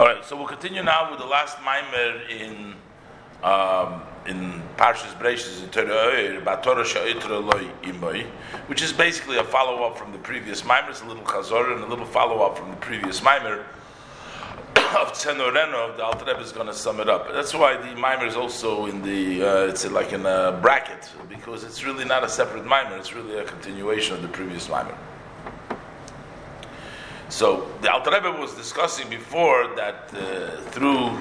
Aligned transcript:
All 0.00 0.06
right, 0.06 0.24
so 0.24 0.36
we'll 0.36 0.48
continue 0.48 0.82
now 0.82 1.08
with 1.08 1.20
the 1.20 1.24
last 1.24 1.56
mimer 1.62 2.20
in 2.28 2.74
um, 3.44 4.02
in 4.26 4.60
Parshas 4.76 5.16
Breishis 5.20 5.62
in 5.62 5.70
Torah 5.70 6.10
Imoy, 7.84 8.24
which 8.66 8.82
is 8.82 8.92
basically 8.92 9.36
a 9.36 9.44
follow 9.44 9.84
up 9.84 9.96
from 9.96 10.10
the 10.10 10.18
previous 10.18 10.64
mimer. 10.64 10.90
It's 10.90 11.02
a 11.02 11.04
little 11.04 11.22
chazor 11.22 11.76
and 11.76 11.84
a 11.84 11.86
little 11.86 12.06
follow 12.06 12.44
up 12.44 12.58
from 12.58 12.70
the 12.70 12.76
previous 12.78 13.22
mimer 13.22 13.60
of 14.76 15.12
Tzenoreno. 15.12 15.96
The 15.96 16.02
Alter 16.02 16.24
Rebbe 16.24 16.40
is 16.40 16.50
going 16.50 16.66
to 16.66 16.74
sum 16.74 16.98
it 16.98 17.08
up. 17.08 17.32
That's 17.32 17.54
why 17.54 17.76
the 17.76 17.94
mimer 17.94 18.26
is 18.26 18.34
also 18.34 18.86
in 18.86 19.00
the 19.00 19.44
uh, 19.44 19.68
it's 19.68 19.88
like 19.88 20.12
in 20.12 20.26
a 20.26 20.58
bracket 20.60 21.08
because 21.28 21.62
it's 21.62 21.84
really 21.84 22.04
not 22.04 22.24
a 22.24 22.28
separate 22.28 22.66
mimer. 22.66 22.96
It's 22.96 23.14
really 23.14 23.38
a 23.38 23.44
continuation 23.44 24.16
of 24.16 24.22
the 24.22 24.28
previous 24.28 24.68
mimer. 24.68 24.98
So 27.34 27.68
the 27.80 27.92
Alter 27.92 28.12
Rebbe 28.12 28.30
was 28.30 28.54
discussing 28.54 29.10
before 29.10 29.74
that 29.74 30.08
uh, 30.14 30.60
through 30.70 31.18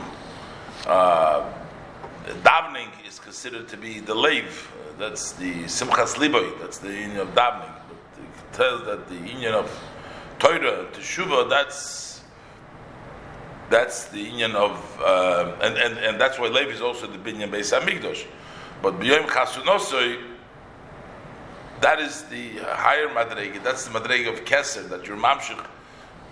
uh, 0.86 1.52
davening 2.44 2.92
is 3.08 3.18
considered 3.18 3.68
to 3.70 3.78
be 3.78 4.00
the 4.00 4.14
lave. 4.14 4.72
Uh, 4.72 5.00
that's 5.00 5.32
the 5.32 5.64
simchas 5.64 6.14
liboy. 6.18 6.60
That's 6.60 6.78
the 6.78 6.90
union 6.90 7.18
of 7.18 7.30
davening. 7.30 7.74
But 7.90 7.98
it 8.20 8.54
tells 8.54 8.86
that 8.86 9.10
the 9.10 9.16
union 9.16 9.56
of 9.56 9.72
Torah 10.38 10.86
teshuva. 10.94 11.50
That's 11.50 12.22
that's 13.72 14.06
the 14.10 14.20
union 14.20 14.56
of 14.56 15.02
uh, 15.02 15.56
and, 15.64 15.76
and 15.80 15.98
and 15.98 16.22
that's 16.22 16.38
why 16.38 16.48
lave 16.48 16.68
is 16.68 16.80
also 16.80 17.08
the 17.08 17.18
binyan 17.18 17.50
beis 17.50 17.74
hamikdash. 17.76 18.24
But 18.84 19.00
b'yom 19.00 19.26
chasunosoi. 19.26 20.22
That 21.82 22.00
is 22.00 22.22
the 22.26 22.60
higher 22.60 23.08
madrega. 23.08 23.64
That's 23.64 23.88
the 23.88 24.00
madrega 24.00 24.32
of 24.32 24.46
keser 24.46 24.88
that 24.90 25.08
your 25.08 25.18
mamshich 25.18 25.66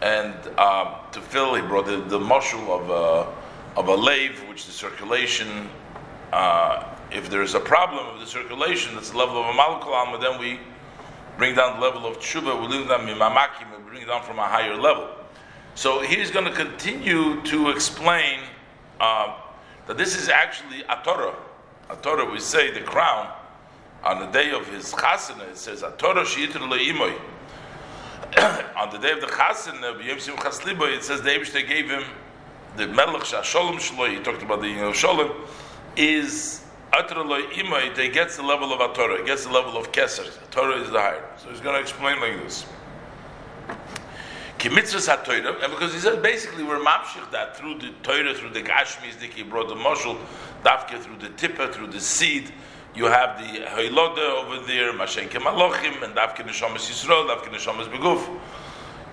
and 0.01 0.33
um, 0.57 0.95
to 1.11 1.21
fill, 1.21 1.53
he 1.55 1.61
brought 1.61 1.85
the, 1.85 1.97
the 1.97 2.19
of 2.19 2.89
a, 2.89 3.79
of 3.79 3.87
a 3.87 3.95
lave, 3.95 4.39
which 4.49 4.65
the 4.65 4.71
circulation, 4.71 5.69
uh, 6.33 6.83
if 7.11 7.29
there's 7.29 7.53
a 7.53 7.59
problem 7.59 8.05
of 8.07 8.19
the 8.19 8.25
circulation, 8.25 8.95
that's 8.95 9.11
the 9.11 9.17
level 9.17 9.37
of 9.37 9.45
a 9.45 9.57
malakal 9.57 9.93
alma, 9.93 10.17
then 10.17 10.39
we 10.39 10.59
bring 11.37 11.55
down 11.55 11.79
the 11.79 11.85
level 11.85 12.05
of 12.05 12.17
tshuva, 12.17 12.59
we 12.61 12.67
bring 12.67 12.87
down 12.87 13.01
mimamakim, 13.01 13.77
we 13.77 13.89
bring 13.89 14.01
it 14.01 14.07
down 14.07 14.23
from 14.23 14.39
a 14.39 14.43
higher 14.43 14.75
level. 14.75 15.07
So 15.75 16.01
he's 16.01 16.31
going 16.31 16.45
to 16.45 16.51
continue 16.51 17.41
to 17.43 17.69
explain 17.69 18.39
uh, 18.99 19.37
that 19.85 19.97
this 19.97 20.15
is 20.15 20.29
actually 20.29 20.81
a 20.83 20.99
Torah. 21.03 21.35
A 21.89 21.95
Torah, 21.97 22.29
we 22.29 22.39
say 22.39 22.71
the 22.71 22.81
crown, 22.81 23.31
on 24.03 24.19
the 24.19 24.25
day 24.27 24.51
of 24.51 24.67
his 24.67 24.91
chasana, 24.93 25.47
it 25.49 25.57
says, 25.57 25.83
a 25.83 25.91
Torah 25.91 26.25
she'itr 26.25 26.53
le'imoy 26.53 27.17
on 28.77 28.89
the 28.91 28.97
day 28.97 29.11
of 29.11 29.19
the 29.19 29.27
Chasen, 29.27 29.83
uh, 29.83 29.97
Yom 29.99 30.17
Simchas 30.17 30.63
Libo, 30.63 30.85
it 30.85 31.03
says 31.03 31.21
the 31.21 31.31
Eibushter 31.31 31.67
gave 31.67 31.89
him 31.89 32.03
the 32.77 32.87
Melech 32.87 33.25
Shalom 33.25 33.75
Shloi. 33.75 34.17
He 34.17 34.23
talked 34.23 34.41
about 34.41 34.61
the 34.61 34.69
you 34.69 34.77
know, 34.77 34.93
Shalom 34.93 35.31
is 35.97 36.63
Atraloi 36.93 37.51
Imay. 37.51 37.97
He 37.97 38.07
gets 38.07 38.37
the 38.37 38.43
level 38.43 38.71
of 38.71 38.79
a. 38.79 39.17
He 39.17 39.25
gets 39.25 39.45
the 39.45 39.51
level 39.51 39.75
of 39.75 39.91
Keser. 39.91 40.31
Torah 40.49 40.77
is 40.81 40.89
the 40.89 40.99
higher. 40.99 41.25
So 41.37 41.49
he's 41.49 41.59
going 41.59 41.75
to 41.75 41.81
explain 41.81 42.21
like 42.21 42.41
this. 42.41 42.65
Kimitzvahs 44.59 45.09
HaTorah, 45.09 45.63
and 45.63 45.73
because 45.73 45.91
he 45.91 45.99
says 45.99 46.17
basically 46.19 46.63
we're 46.63 46.79
mamshich 46.79 47.29
that 47.31 47.57
through 47.57 47.79
the 47.79 47.89
Torah, 48.03 48.33
through 48.33 48.51
the 48.51 48.61
Gashmis, 48.61 49.19
he 49.19 49.43
brought 49.43 49.67
the 49.67 49.75
Moshul, 49.75 50.17
Dafke 50.63 50.99
through 50.99 51.17
the 51.17 51.29
Tippa, 51.29 51.73
through 51.73 51.87
the 51.87 51.99
seed, 51.99 52.53
you 52.93 53.05
have 53.05 53.39
the 53.39 53.61
Hoylode 53.61 54.17
over 54.17 54.65
there, 54.65 54.91
Mashen 54.93 55.29
Kemalochim, 55.29 56.03
and 56.03 56.13
Davke 56.13 56.45
Neshamas 56.45 56.89
Yisrael, 56.89 57.27
Davke 57.27 57.47
Neshamas 57.47 57.85
Beguf. 57.85 58.39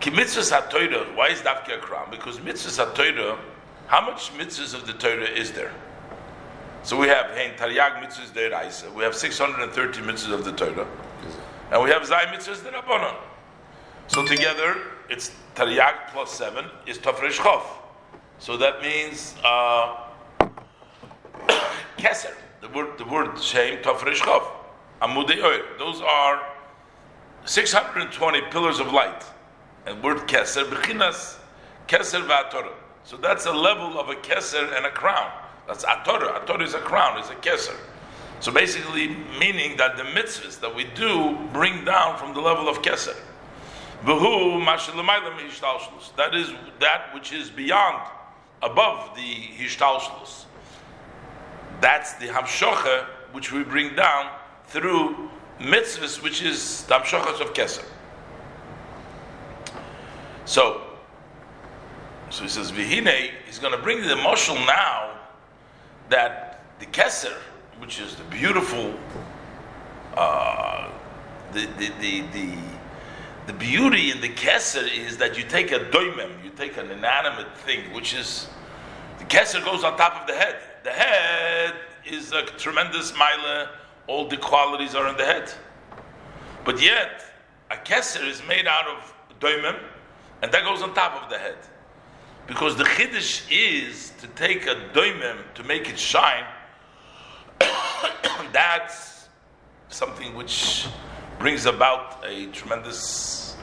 Ki 0.00 0.10
mitzvahs 0.10 0.50
ha 0.50 1.14
why 1.14 1.28
is 1.28 1.40
Davke 1.40 1.76
a 1.76 1.78
crown? 1.78 2.08
Because 2.10 2.38
mitzvahs 2.38 2.78
ha 2.78 3.38
how 3.86 4.04
much 4.04 4.32
mitzvahs 4.34 4.74
of 4.74 4.86
the 4.86 4.92
Torah 4.94 5.28
is 5.28 5.52
there? 5.52 5.72
So 6.82 6.98
we 6.98 7.06
have 7.08 7.26
Hein 7.36 7.52
Taryag 7.56 8.02
mitzvahs 8.02 8.30
deraisa, 8.32 8.92
we 8.94 9.04
have 9.04 9.14
630 9.14 10.00
mitzvahs 10.02 10.32
of 10.32 10.44
the 10.44 10.52
Torah, 10.52 10.86
and 11.70 11.82
we 11.82 11.90
have 11.90 12.04
Zay 12.04 12.24
mitzvahs 12.32 12.60
derabanan. 12.60 13.14
So 14.08 14.24
together, 14.26 14.76
it's 15.08 15.30
Taryag 15.54 16.08
plus 16.08 16.32
7 16.32 16.64
is 16.86 16.98
Tafresh 16.98 17.38
Chof. 17.38 17.62
So 18.40 18.56
that 18.56 18.82
means 18.82 19.36
uh, 19.44 20.04
Keser 21.98 22.34
the 22.60 22.68
word 22.68 22.98
the 22.98 23.04
word 23.04 23.38
shame 23.40 23.82
tafresh 23.82 24.18
chav 24.18 24.46
amudei 25.02 25.42
oir. 25.42 25.62
Those 25.78 26.00
are 26.00 26.42
620 27.44 28.40
pillars 28.50 28.80
of 28.80 28.92
light, 28.92 29.24
and 29.86 30.02
word 30.02 30.28
keser 30.28 30.64
bechinas 30.64 31.36
keser 31.86 32.26
va'atorah. 32.26 32.74
So 33.04 33.16
that's 33.16 33.46
a 33.46 33.52
level 33.52 33.98
of 33.98 34.10
a 34.10 34.14
keser 34.14 34.76
and 34.76 34.84
a 34.84 34.90
crown. 34.90 35.30
That's 35.66 35.84
atorah. 35.84 36.44
Atorah 36.44 36.62
is 36.62 36.74
a 36.74 36.78
crown. 36.78 37.18
It's 37.18 37.30
a 37.30 37.34
keser. 37.36 37.76
So 38.40 38.52
basically, 38.52 39.08
meaning 39.40 39.76
that 39.78 39.96
the 39.96 40.04
mitzvahs 40.04 40.60
that 40.60 40.74
we 40.74 40.84
do 40.94 41.36
bring 41.52 41.84
down 41.84 42.16
from 42.18 42.34
the 42.34 42.40
level 42.40 42.68
of 42.68 42.82
keser. 42.82 43.16
That 46.16 46.34
is 46.34 46.52
that 46.78 47.14
which 47.14 47.32
is 47.32 47.50
beyond, 47.50 48.08
above 48.62 49.16
the 49.16 49.34
hishtalshlus. 49.58 50.44
That's 51.80 52.14
the 52.14 52.26
hamshocha 52.26 53.06
which 53.32 53.52
we 53.52 53.62
bring 53.62 53.94
down 53.94 54.30
through 54.66 55.30
mitzvahs, 55.60 56.22
which 56.22 56.42
is 56.42 56.84
the 56.84 56.94
hamshochas 56.94 57.40
of 57.40 57.52
keser. 57.52 57.84
So, 60.44 60.82
so 62.30 62.42
he 62.42 62.48
says, 62.48 62.72
Vihine, 62.72 63.30
he's 63.46 63.58
going 63.58 63.76
to 63.76 63.82
bring 63.82 64.02
the 64.02 64.18
emotional 64.18 64.56
now 64.66 65.18
that 66.08 66.62
the 66.78 66.86
keser, 66.86 67.36
which 67.78 68.00
is 68.00 68.16
the 68.16 68.24
beautiful, 68.24 68.94
uh, 70.16 70.90
the, 71.52 71.66
the, 71.78 71.90
the, 72.00 72.20
the, 72.32 72.54
the 73.46 73.52
beauty 73.52 74.10
in 74.10 74.20
the 74.20 74.28
keser 74.30 74.88
is 75.06 75.16
that 75.18 75.36
you 75.36 75.44
take 75.44 75.70
a 75.70 75.78
doimem, 75.78 76.42
you 76.42 76.50
take 76.50 76.76
an 76.76 76.90
inanimate 76.90 77.56
thing, 77.58 77.92
which 77.92 78.14
is, 78.14 78.48
the 79.18 79.24
keser 79.24 79.64
goes 79.64 79.84
on 79.84 79.96
top 79.96 80.20
of 80.20 80.26
the 80.26 80.34
head 80.34 80.56
the 80.88 80.94
head 80.94 81.74
is 82.06 82.32
a 82.32 82.42
tremendous 82.64 83.12
mile. 83.16 83.68
All 84.06 84.26
the 84.26 84.38
qualities 84.38 84.94
are 84.94 85.06
in 85.08 85.16
the 85.18 85.24
head. 85.24 85.52
But 86.64 86.80
yet, 86.80 87.24
a 87.70 87.76
keser 87.76 88.26
is 88.26 88.40
made 88.48 88.66
out 88.66 88.86
of 88.86 89.14
doimim, 89.38 89.78
and 90.40 90.50
that 90.50 90.64
goes 90.64 90.80
on 90.82 90.94
top 90.94 91.22
of 91.22 91.30
the 91.30 91.38
head. 91.38 91.58
Because 92.46 92.76
the 92.76 92.84
chiddush 92.84 93.44
is 93.50 94.12
to 94.20 94.26
take 94.28 94.66
a 94.66 94.76
doimim 94.94 95.38
to 95.54 95.62
make 95.64 95.90
it 95.90 95.98
shine. 95.98 96.46
That's 98.52 99.28
something 99.90 100.34
which 100.34 100.86
brings 101.38 101.66
about 101.66 102.24
a 102.26 102.46
tremendous 102.46 103.56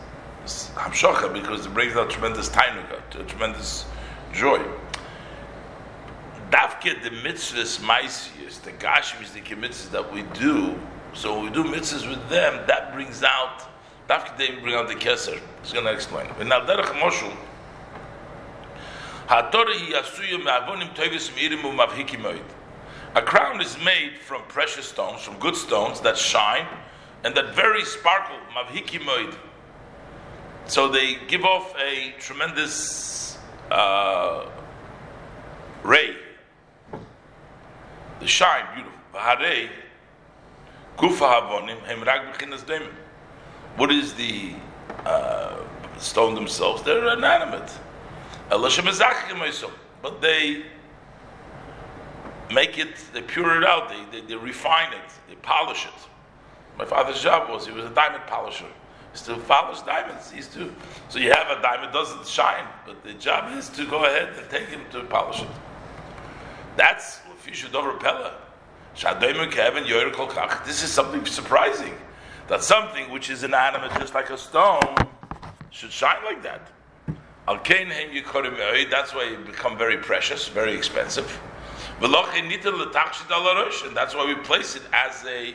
hamshocha 0.45 1.33
because 1.33 1.65
it 1.65 1.73
brings 1.73 1.95
out 1.95 2.11
tremendous 2.11 2.49
tainuga, 2.49 2.99
a 3.19 3.23
tremendous 3.23 3.85
joy. 4.31 4.63
Dafke 6.51 7.03
the 7.03 7.09
mitzvahs 7.09 7.79
maisius, 7.79 8.61
the 8.61 8.71
gashmis, 8.71 9.33
the 9.33 9.41
mitzvahs 9.41 9.91
that 9.91 10.13
we 10.13 10.21
do. 10.39 10.79
So 11.13 11.39
we 11.39 11.49
do 11.49 11.63
mitzvahs 11.63 12.07
with 12.07 12.29
them, 12.29 12.63
that 12.67 12.93
brings 12.93 13.23
out. 13.23 13.63
Dafke 14.07 14.37
they 14.37 14.51
bring 14.51 14.75
out 14.75 14.87
the 14.87 14.95
keser. 14.95 15.39
He's 15.63 15.73
going 15.73 15.85
to 15.85 15.93
explain. 15.93 16.27
In 16.39 16.49
Alderach 16.49 16.93
Moshul, 16.99 17.35
a 19.27 19.41
crown 23.21 23.61
is 23.61 23.77
made 23.83 24.19
from 24.19 24.43
precious 24.43 24.87
stones, 24.87 25.21
from 25.21 25.39
good 25.39 25.55
stones 25.55 25.99
that 26.01 26.15
shine 26.15 26.67
and 27.23 27.33
that 27.33 27.55
very 27.55 27.83
sparkle, 27.83 28.37
mavhikimoid. 28.55 29.35
So 30.67 30.89
they 30.89 31.15
give 31.27 31.43
off 31.43 31.73
a 31.79 32.13
tremendous 32.19 33.39
uh, 33.71 34.47
ray 35.83 36.15
the 38.19 38.27
shine, 38.27 38.65
beautiful. 38.73 38.99
V'harei 39.13 39.69
kufa 40.97 41.25
havonim 41.25 41.77
hemrag 41.85 42.33
b'chinas 42.33 42.87
What 43.77 43.91
is 43.91 44.13
the 44.13 44.53
uh, 45.05 45.57
stone 45.97 46.35
themselves? 46.35 46.83
They're 46.83 47.13
inanimate. 47.13 47.71
But 48.49 50.21
they 50.21 50.65
make 52.53 52.77
it, 52.77 52.95
they 53.13 53.21
pure 53.21 53.57
it 53.57 53.63
out, 53.67 53.89
they, 53.89 54.19
they, 54.19 54.25
they 54.25 54.35
refine 54.35 54.93
it, 54.93 55.11
they 55.27 55.35
polish 55.35 55.85
it. 55.85 56.09
My 56.77 56.85
father's 56.85 57.21
job 57.21 57.49
was 57.49 57.65
he 57.65 57.71
was 57.71 57.85
a 57.85 57.89
diamond 57.89 58.23
polisher. 58.27 58.65
He 59.11 59.17
still 59.17 59.39
polish 59.39 59.81
diamonds. 59.81 60.29
He's 60.29 60.47
to 60.49 60.73
so 61.09 61.19
you 61.19 61.31
have 61.31 61.57
a 61.57 61.61
diamond 61.61 61.93
doesn't 61.93 62.27
shine, 62.27 62.65
but 62.85 63.01
the 63.03 63.13
job 63.13 63.57
is 63.57 63.69
to 63.69 63.85
go 63.85 64.03
ahead 64.03 64.37
and 64.37 64.49
take 64.49 64.67
him 64.67 64.81
to 64.91 65.03
polish 65.05 65.41
it. 65.41 65.47
That's 66.75 67.19
this 70.65 70.83
is 70.83 70.91
something 70.91 71.25
surprising. 71.25 71.93
That 72.47 72.63
something 72.63 73.09
which 73.11 73.29
is 73.29 73.43
inanimate, 73.43 73.91
just 73.99 74.13
like 74.13 74.29
a 74.29 74.37
stone, 74.37 74.95
should 75.71 75.91
shine 75.91 76.23
like 76.23 76.41
that. 76.43 76.71
Al 77.47 77.57
that's 77.57 79.13
why 79.13 79.25
it 79.31 79.45
become 79.45 79.77
very 79.77 79.97
precious, 79.97 80.47
very 80.47 80.73
expensive. 80.75 81.39
And 82.01 82.11
that's 83.95 84.15
why 84.15 84.25
we 84.25 84.35
place 84.35 84.75
it 84.75 84.81
as 84.91 85.23
a 85.25 85.53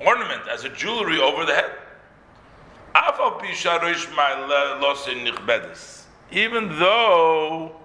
ornament, 0.00 0.42
as 0.48 0.64
a 0.64 0.68
jewelry 0.68 1.20
over 1.20 1.44
the 1.44 1.54
head. 1.54 1.70
Even 6.30 6.78
though 6.78 7.76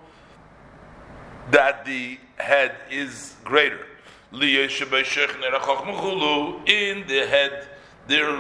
that 1.51 1.85
the 1.85 2.17
head 2.37 2.75
is 2.89 3.35
greater. 3.43 3.85
In 4.31 4.39
the 7.07 7.27
head 7.27 7.67
there, 8.07 8.31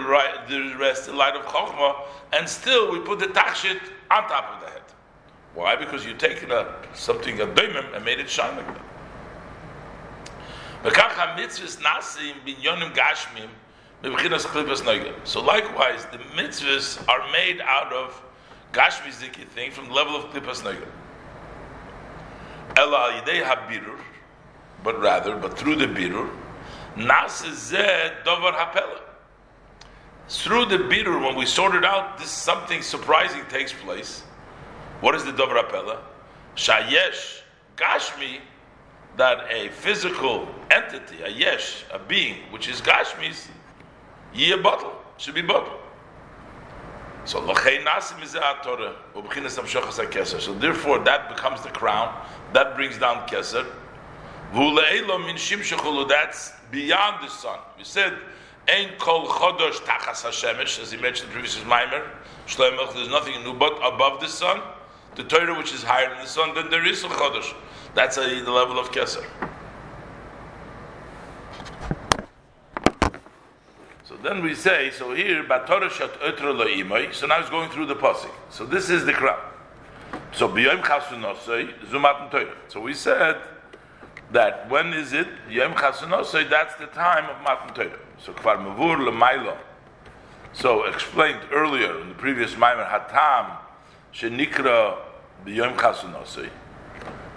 rests 0.77 1.05
the 1.05 1.13
light 1.13 1.35
of 1.35 1.45
Chokhmah, 1.45 1.95
and 2.33 2.49
still 2.49 2.91
we 2.91 2.99
put 2.99 3.19
the 3.19 3.27
tachshit 3.27 3.79
on 4.11 4.23
top 4.23 4.55
of 4.55 4.61
the 4.61 4.69
head. 4.71 4.81
Why? 5.53 5.75
Because 5.75 6.05
you've 6.05 6.17
taken 6.17 6.51
a, 6.51 6.75
something, 6.93 7.39
a 7.39 7.45
doimim, 7.45 7.95
and 7.95 8.03
made 8.03 8.19
it 8.19 8.29
shine 8.29 8.55
like 8.57 8.65
that. 8.67 8.81
So 15.23 15.41
likewise, 15.41 16.05
the 16.11 16.17
mitzvahs 16.17 17.07
are 17.07 17.31
made 17.31 17.61
out 17.61 17.93
of 17.93 18.21
gashmi 18.73 19.13
thing 19.49 19.71
from 19.71 19.87
the 19.87 19.93
level 19.93 20.15
of 20.15 20.25
klipas 20.25 20.61
noigel. 20.61 20.87
Ela 22.75 23.21
yidei 23.21 23.43
habirur, 23.43 23.99
but 24.83 24.99
rather, 24.99 25.35
but 25.35 25.57
through 25.57 25.75
the 25.75 25.85
birur, 25.85 26.29
nasizeh 26.95 28.23
dovar 28.23 28.53
hapela. 28.53 28.99
Through 30.27 30.65
the 30.65 30.77
birur, 30.77 31.23
when 31.23 31.35
we 31.35 31.45
sorted 31.45 31.85
out 31.85 32.17
this 32.17 32.29
something 32.29 32.81
surprising 32.81 33.43
takes 33.49 33.73
place. 33.73 34.23
What 35.01 35.13
is 35.15 35.23
the 35.23 35.31
dovar 35.31 35.63
hapela? 35.63 35.99
Shayesh 36.55 37.41
gashmi, 37.77 38.39
that 39.17 39.45
a 39.51 39.69
physical 39.69 40.47
entity, 40.71 41.21
a 41.23 41.29
yesh, 41.29 41.83
a 41.91 41.99
being, 41.99 42.37
which 42.49 42.67
is 42.67 42.81
gashmis, 42.81 43.47
ye 44.33 44.55
bottle, 44.57 44.93
should 45.17 45.35
be 45.35 45.41
bottle. 45.41 45.77
So 47.25 47.39
So 50.39 50.53
therefore, 50.55 50.99
that 50.99 51.29
becomes 51.29 51.61
the 51.61 51.69
crown. 51.69 52.13
That 52.53 52.75
brings 52.75 52.97
down 52.97 53.27
keser. 53.27 53.65
That's 56.09 56.51
beyond 56.71 57.23
the 57.23 57.29
sun. 57.29 57.59
We 57.77 57.83
said, 57.83 58.17
Ein 58.67 58.91
kol 58.97 59.27
chodosh 59.27 59.79
tachas 59.81 60.23
hashemesh, 60.23 60.81
as 60.81 60.91
he 60.91 60.97
mentioned 60.97 61.31
previously, 61.31 61.63
the 61.63 61.69
previous 61.69 62.93
there's 62.93 63.09
nothing 63.09 63.43
new 63.43 63.53
but 63.53 63.73
above 63.77 64.19
the 64.19 64.27
sun. 64.27 64.61
The 65.15 65.23
Torah, 65.23 65.57
which 65.57 65.73
is 65.73 65.83
higher 65.83 66.09
than 66.09 66.19
the 66.19 66.27
sun, 66.27 66.53
then 66.55 66.69
there 66.69 66.85
is 66.85 67.03
a 67.03 67.07
chodosh. 67.07 67.53
That's 67.93 68.17
a, 68.17 68.21
the 68.21 68.51
level 68.51 68.79
of 68.79 68.91
keser. 68.91 69.25
Then 74.23 74.41
we 74.41 74.55
say, 74.55 74.89
so 74.91 75.13
here, 75.13 75.43
Batorah 75.43 75.91
Shat 75.91 76.19
Otra 76.21 76.55
Lo'imoi, 76.55 77.13
so 77.13 77.27
now 77.27 77.39
it's 77.39 77.49
going 77.49 77.69
through 77.69 77.87
the 77.87 77.95
Pasik. 77.95 78.31
So 78.49 78.65
this 78.65 78.89
is 78.89 79.05
the 79.05 79.11
crown. 79.11 79.39
So 80.31 80.47
B'yom 80.47 80.81
Chasunosoi, 80.81 81.73
Zumat 81.89 82.31
Torah. 82.31 82.55
So 82.69 82.79
we 82.79 82.93
said 82.93 83.37
that 84.31 84.69
when 84.69 84.93
is 84.93 85.11
it? 85.13 85.27
Yom 85.49 85.73
Chasunosoi, 85.73 86.49
that's 86.49 86.75
the 86.75 86.87
time 86.87 87.29
of 87.29 87.41
Matan 87.43 87.73
Torah. 87.75 87.99
So 88.17 88.33
Kvar 88.33 88.57
Mavur 88.57 88.97
L'maylo. 88.97 89.57
So 90.53 90.85
explained 90.85 91.41
earlier 91.51 91.99
in 91.99 92.09
the 92.09 92.15
previous 92.15 92.53
Maimer, 92.53 92.89
Hatam 92.89 93.57
Shenikra 94.13 94.99
B'yom 95.45 95.75
Chasunosoi. 95.75 96.49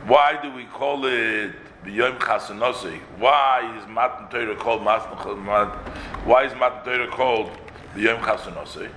Why 0.07 0.39
do 0.41 0.53
we 0.55 0.65
call 0.67 1.05
it 1.07 1.53
B'yom. 1.87 3.01
Why 3.19 3.79
is 3.79 3.89
Matan 3.89 4.29
Torah 4.29 4.57
called? 4.57 4.85
Why 4.85 6.45
is 6.45 6.55
Matan 6.55 6.85
Torah 6.85 7.09
called 7.09 7.51
B'yom 7.95 8.19
Chasanosi? 8.21 8.91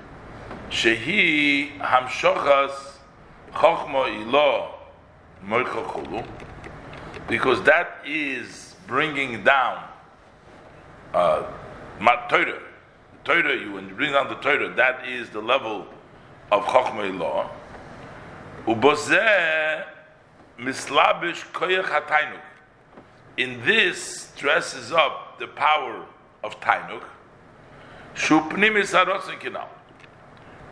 Shehi 0.70 1.78
Hamshochas 1.80 2.98
Chochma 3.54 4.22
Ilo 4.22 4.74
Moicha 5.46 5.86
Chulu. 5.86 6.28
Because 7.28 7.62
that 7.64 8.00
is 8.06 8.76
bringing 8.88 9.44
down 9.44 9.84
uh, 11.14 11.44
Mat 12.02 12.28
Torah. 12.30 12.60
Torah, 13.24 13.56
you 13.56 13.74
when 13.74 13.88
you 13.88 13.94
bring 13.94 14.14
down 14.14 14.30
the 14.30 14.36
Torah, 14.36 14.74
that 14.74 15.08
is 15.08 15.30
the 15.30 15.40
level 15.40 15.86
of 16.52 16.64
Chochma 16.64 17.08
Ilo. 17.08 17.50
Ubozeh 18.66 19.86
mislabish 20.58 21.46
koyach 21.54 21.86
hatainuk 21.86 22.49
in 23.40 23.66
this 23.66 24.32
dresses 24.36 24.92
up 24.92 25.40
the 25.40 25.48
power 25.48 26.06
of 26.44 26.60
Tainuk. 26.60 27.04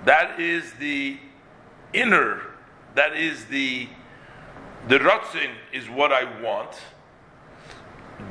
That 0.03 0.39
is 0.39 0.73
the 0.73 1.17
inner, 1.93 2.41
that 2.93 3.15
is 3.15 3.45
the 3.45 3.87
the 4.89 4.99
rotzin 4.99 5.51
is 5.73 5.89
what 5.89 6.13
I 6.13 6.41
want. 6.41 6.69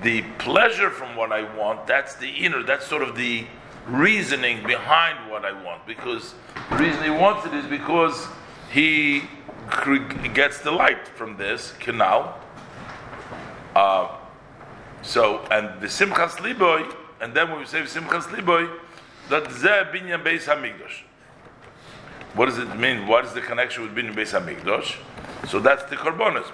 The 0.03 0.23
pleasure 0.39 0.91
from 0.91 1.15
what 1.17 1.33
I 1.33 1.43
want, 1.57 1.87
that's 1.87 2.15
the 2.15 2.29
inner, 2.29 2.63
that's 2.63 2.87
sort 2.87 3.03
of 3.03 3.15
the 3.15 3.47
reasoning 3.87 4.67
behind 4.67 5.31
what 5.31 5.45
I 5.45 5.53
want. 5.63 5.87
Because 5.87 6.35
the 6.71 6.77
reason 6.77 7.05
he 7.05 7.11
wants 7.11 7.47
it 7.47 7.55
is 7.55 7.67
because 7.67 8.27
he 8.71 9.23
gets 10.35 10.63
delight 10.63 11.07
from 11.09 11.37
this 11.37 11.73
canal. 11.79 12.41
Uh, 13.75 14.09
so, 15.07 15.39
and 15.53 15.81
the 15.81 15.87
Simchas 15.87 16.37
Liboy, 16.39 16.93
and 17.21 17.33
then 17.33 17.49
when 17.49 17.61
we 17.61 17.67
say 17.67 17.81
Simchas 17.83 18.25
Liboy, 18.25 18.69
that 19.29 19.45
Zeh 19.45 19.93
Binyan 19.93 20.25
Beis 20.25 20.45
Hamikdash. 20.45 21.03
What 22.35 22.47
does 22.47 22.59
it 22.59 22.77
mean? 22.77 23.07
What 23.07 23.25
is 23.25 23.33
the 23.33 23.41
connection 23.41 23.85
with 23.85 23.95
Binyan 23.95 24.17
Beis 24.17 24.39
Hamikdash? 24.39 24.97
So 25.49 25.61
that's 25.61 25.85
the 25.85 25.97
Korbanos. 25.97 26.47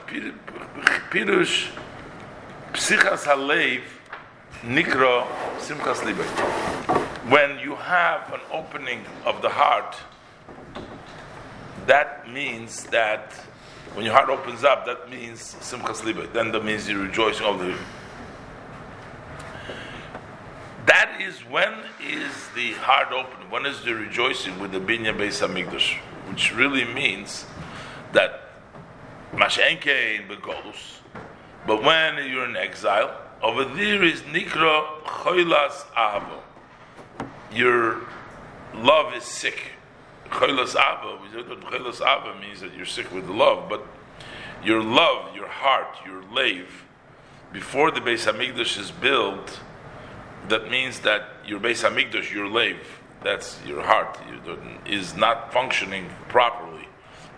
Pirush 1.11 1.71
Psichas 2.75 3.25
Halev 3.25 3.81
Nikro 4.61 5.27
Simchas 5.57 6.03
Liboy. 6.03 6.27
When 7.31 7.59
you 7.59 7.75
have 7.77 8.31
an 8.35 8.41
opening 8.53 9.03
of 9.25 9.41
the 9.41 9.49
heart, 9.49 9.97
that 11.87 12.31
means 12.31 12.85
that 12.85 13.33
when 13.95 14.05
your 14.05 14.15
heart 14.15 14.29
opens 14.29 14.63
up, 14.63 14.85
that 14.85 15.11
means 15.11 15.57
Simchas 15.61 16.03
Liboy. 16.03 16.31
Then 16.35 16.53
that 16.53 16.67
means 16.67 16.87
you're 16.87 17.03
rejoicing 17.03 17.47
over 17.47 17.65
the 17.65 17.79
that 20.87 21.21
is 21.21 21.41
when 21.41 21.73
is 22.01 22.49
the 22.55 22.73
heart 22.73 23.13
open? 23.13 23.51
When 23.51 23.67
is 23.67 23.83
the 23.85 23.95
rejoicing 23.95 24.59
with 24.59 24.73
the 24.73 24.81
binya 24.81 25.17
beis 25.17 25.47
hamikdash? 25.47 25.97
Which 26.29 26.55
really 26.55 26.85
means 26.85 27.45
that 28.13 28.51
mashenke 29.33 30.21
in 30.21 30.29
begolus, 30.29 31.01
but 31.67 31.83
when 31.83 32.17
you're 32.29 32.49
in 32.49 32.57
exile, 32.57 33.17
over 33.43 33.65
there 33.65 34.03
is 34.03 34.23
nikra 34.23 35.03
choilas 35.03 35.85
avo. 35.97 36.41
Your 37.53 38.01
love 38.75 39.15
is 39.15 39.25
sick. 39.25 39.73
Choilas 40.31 40.75
avo. 40.75 41.19
Choilas 41.31 42.01
avo 42.01 42.41
means 42.41 42.61
that 42.61 42.75
you're 42.75 42.87
sick 42.87 43.13
with 43.13 43.29
love, 43.29 43.69
but 43.69 43.87
your 44.65 44.83
love, 44.83 45.35
your 45.35 45.49
heart, 45.49 45.97
your 46.07 46.23
lave, 46.33 46.85
before 47.53 47.91
the 47.91 48.01
Beis 48.01 48.31
Hamikdash 48.31 48.79
is 48.79 48.91
built 48.91 49.61
that 50.49 50.71
means 50.71 51.01
that 51.01 51.29
your 51.47 51.61
Beis 51.61 51.89
Hamikdash, 51.89 52.33
your 52.33 52.49
lave, 52.49 53.01
that's 53.23 53.61
your 53.67 53.83
heart, 53.83 54.19
is 54.87 55.15
not 55.17 55.53
functioning 55.53 56.11
properly, 56.29 56.89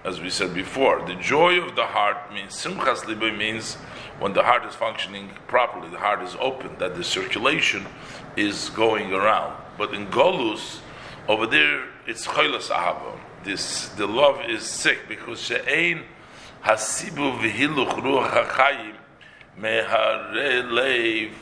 as 0.05 0.21
we 0.21 0.31
said 0.31 0.55
before. 0.55 1.05
The 1.07 1.15
joy 1.17 1.61
of 1.61 1.77
the 1.77 1.87
heart 1.87 2.33
means 2.33 2.53
Simchas 2.53 3.05
Libe 3.05 3.37
means 3.37 3.75
when 4.19 4.33
the 4.33 4.43
heart 4.43 4.65
is 4.65 4.75
functioning 4.75 5.31
properly, 5.47 5.91
the 5.91 5.99
heart 5.99 6.23
is 6.23 6.37
open, 6.41 6.79
that 6.79 6.97
the 6.97 7.05
circulation 7.05 7.87
is 8.37 8.71
going 8.71 9.13
around. 9.13 9.55
But 9.77 9.93
in 9.93 10.07
Golus, 10.07 10.81
over 11.29 11.47
there, 11.47 11.85
it's 12.07 12.27
Choilas 12.27 12.69
Ahava. 12.69 13.19
This 13.45 13.89
the 13.91 14.07
love 14.07 14.41
is 14.49 14.63
sick 14.63 15.01
because 15.09 15.41
she'ein 15.41 16.03
hasibu 16.65 17.39
v'hiluch 17.39 18.01
ruach 18.01 18.47
hachayim 18.47 18.95
mehare 19.59 20.65
leiv 20.65 21.33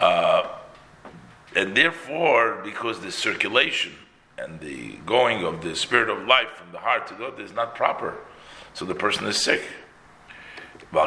uh, 0.00 0.48
and 1.54 1.76
therefore, 1.76 2.60
because 2.62 3.00
the 3.00 3.10
circulation 3.10 3.92
and 4.38 4.60
the 4.60 4.96
going 5.06 5.44
of 5.44 5.62
the 5.62 5.74
spirit 5.74 6.10
of 6.10 6.26
life 6.26 6.48
from 6.50 6.70
the 6.72 6.78
heart 6.78 7.06
to 7.08 7.14
God 7.14 7.40
is 7.40 7.52
not 7.52 7.74
proper, 7.74 8.18
so 8.74 8.84
the 8.84 8.94
person 8.94 9.26
is 9.26 9.42
sick. 9.42 9.62
In 10.92 10.98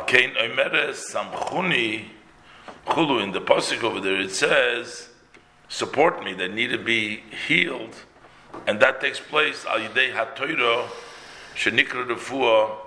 the 3.31 3.41
pasuk 3.41 3.83
over 3.83 3.99
there, 3.99 4.19
it 4.19 4.31
says, 4.31 5.09
"Support 5.67 6.23
me." 6.23 6.33
That 6.33 6.53
need 6.53 6.71
to 6.71 6.77
be 6.77 7.23
healed 7.47 7.95
and 8.67 8.79
that 8.79 9.01
takes 9.01 9.19
place 9.19 9.65
al 9.65 9.79
yidei 9.79 10.13
hatoiro 10.13 10.87
shenikra 11.55 12.07
refuah 12.07 12.77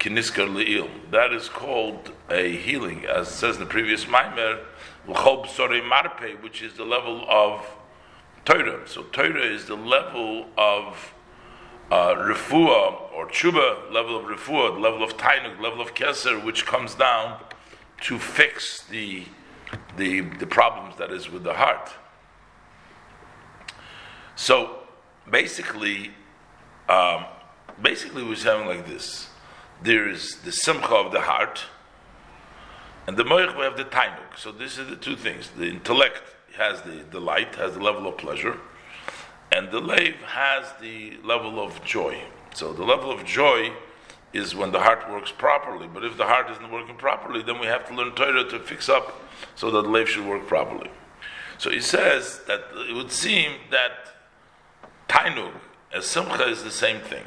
kiniskar 0.00 0.48
le'il. 0.48 0.88
That 1.10 1.32
is 1.32 1.48
called 1.48 2.12
a 2.30 2.56
healing, 2.56 3.04
as 3.04 3.28
it 3.28 3.32
says 3.32 3.56
in 3.56 3.60
the 3.60 3.68
previous 3.68 4.06
Maimer, 4.06 4.60
l'chol 5.06 5.46
b'sorei 5.46 5.86
marpe, 5.86 6.42
which 6.42 6.62
is 6.62 6.74
the 6.74 6.84
level 6.84 7.24
of 7.28 7.64
Torah. 8.44 8.88
So 8.88 9.02
Torah 9.04 9.44
is 9.44 9.66
the 9.66 9.76
level 9.76 10.46
of 10.56 11.14
uh, 11.90 12.14
refuah 12.14 13.12
or 13.12 13.28
tshuva, 13.28 13.92
level 13.92 14.16
of 14.16 14.24
refuah, 14.24 14.80
level 14.80 15.02
of 15.02 15.16
tainuk, 15.16 15.60
level 15.60 15.80
of 15.80 15.94
keser, 15.94 16.42
which 16.42 16.64
comes 16.64 16.94
down 16.94 17.38
to 18.02 18.18
fix 18.18 18.84
the, 18.84 19.24
the, 19.96 20.20
the 20.20 20.46
problems 20.46 20.96
that 20.96 21.12
is 21.12 21.30
with 21.30 21.44
the 21.44 21.52
heart. 21.52 21.90
So 24.36 24.78
basically, 25.30 26.12
um, 26.88 27.26
basically 27.82 28.22
we're 28.22 28.36
saying 28.36 28.66
like 28.66 28.86
this. 28.86 29.29
There 29.82 30.08
is 30.08 30.36
the 30.36 30.52
simcha 30.52 30.94
of 30.94 31.10
the 31.10 31.22
heart, 31.22 31.64
and 33.06 33.16
the 33.16 33.24
moich 33.24 33.56
we 33.56 33.62
have 33.62 33.76
the 33.76 33.84
tainuk. 33.84 34.36
So 34.36 34.52
these 34.52 34.78
are 34.78 34.84
the 34.84 34.96
two 34.96 35.16
things. 35.16 35.50
The 35.56 35.68
intellect 35.68 36.22
has 36.56 36.82
the 36.82 37.02
delight, 37.10 37.54
has 37.54 37.74
the 37.74 37.80
level 37.80 38.06
of 38.06 38.18
pleasure, 38.18 38.58
and 39.50 39.70
the 39.70 39.80
lave 39.80 40.16
has 40.16 40.66
the 40.80 41.16
level 41.24 41.58
of 41.64 41.82
joy. 41.84 42.22
So 42.54 42.72
the 42.72 42.84
level 42.84 43.10
of 43.10 43.24
joy 43.24 43.72
is 44.32 44.54
when 44.54 44.70
the 44.70 44.80
heart 44.80 45.10
works 45.10 45.32
properly. 45.32 45.88
But 45.92 46.04
if 46.04 46.16
the 46.16 46.26
heart 46.26 46.50
isn't 46.50 46.70
working 46.70 46.96
properly, 46.96 47.42
then 47.42 47.58
we 47.58 47.66
have 47.66 47.86
to 47.88 47.94
learn 47.94 48.12
Torah 48.12 48.48
to 48.48 48.60
fix 48.60 48.88
up 48.88 49.20
so 49.54 49.70
that 49.70 49.82
the 49.82 49.88
lave 49.88 50.08
should 50.08 50.26
work 50.26 50.46
properly. 50.46 50.90
So 51.58 51.70
he 51.70 51.80
says 51.80 52.40
that 52.46 52.64
it 52.88 52.94
would 52.94 53.10
seem 53.10 53.52
that 53.70 53.92
tainuk 55.08 55.52
as 55.92 56.06
Simcha 56.06 56.48
is 56.48 56.62
the 56.62 56.70
same 56.70 57.00
thing. 57.00 57.24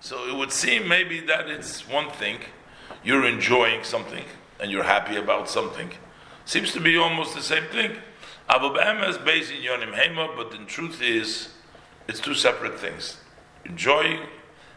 So 0.00 0.28
it 0.28 0.34
would 0.36 0.52
seem 0.52 0.88
maybe 0.88 1.20
that 1.20 1.48
it's 1.48 1.88
one 1.88 2.10
thing, 2.10 2.38
you're 3.04 3.26
enjoying 3.26 3.84
something 3.84 4.24
and 4.60 4.70
you're 4.70 4.84
happy 4.84 5.16
about 5.16 5.48
something. 5.48 5.90
Seems 6.44 6.72
to 6.72 6.80
be 6.80 6.96
almost 6.96 7.34
the 7.34 7.42
same 7.42 7.64
thing. 7.64 7.98
Abu 8.48 8.74
is 9.08 9.18
based 9.18 9.50
in 9.52 9.58
Yonim 9.58 9.92
Hema, 9.92 10.34
but 10.34 10.50
the 10.50 10.58
truth 10.64 11.02
is, 11.02 11.50
it's 12.08 12.20
two 12.20 12.34
separate 12.34 12.78
things. 12.80 13.18
Enjoying 13.66 14.20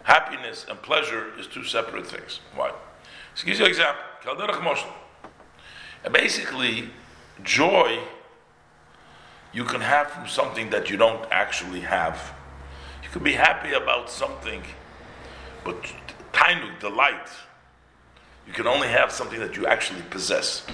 happiness 0.03 0.65
and 0.69 0.81
pleasure 0.81 1.31
is 1.39 1.47
two 1.47 1.63
separate 1.63 2.05
things. 2.05 2.41
Why? 2.55 2.73
So 3.35 3.45
give 3.45 3.57
you 3.57 3.65
an 3.65 3.71
example. 3.71 4.03
Basically, 6.11 6.89
joy 7.43 7.99
you 9.53 9.63
can 9.63 9.81
have 9.81 10.09
from 10.09 10.27
something 10.27 10.69
that 10.69 10.89
you 10.89 10.97
don't 10.97 11.25
actually 11.31 11.81
have. 11.81 12.33
You 13.03 13.09
can 13.09 13.23
be 13.23 13.33
happy 13.33 13.73
about 13.73 14.09
something, 14.09 14.63
but 15.63 15.83
tainuk, 16.33 16.79
delight, 16.79 17.27
you 18.47 18.53
can 18.53 18.67
only 18.67 18.87
have 18.87 19.11
something 19.11 19.39
that 19.39 19.55
you 19.55 19.67
actually 19.67 20.01
possess. 20.09 20.65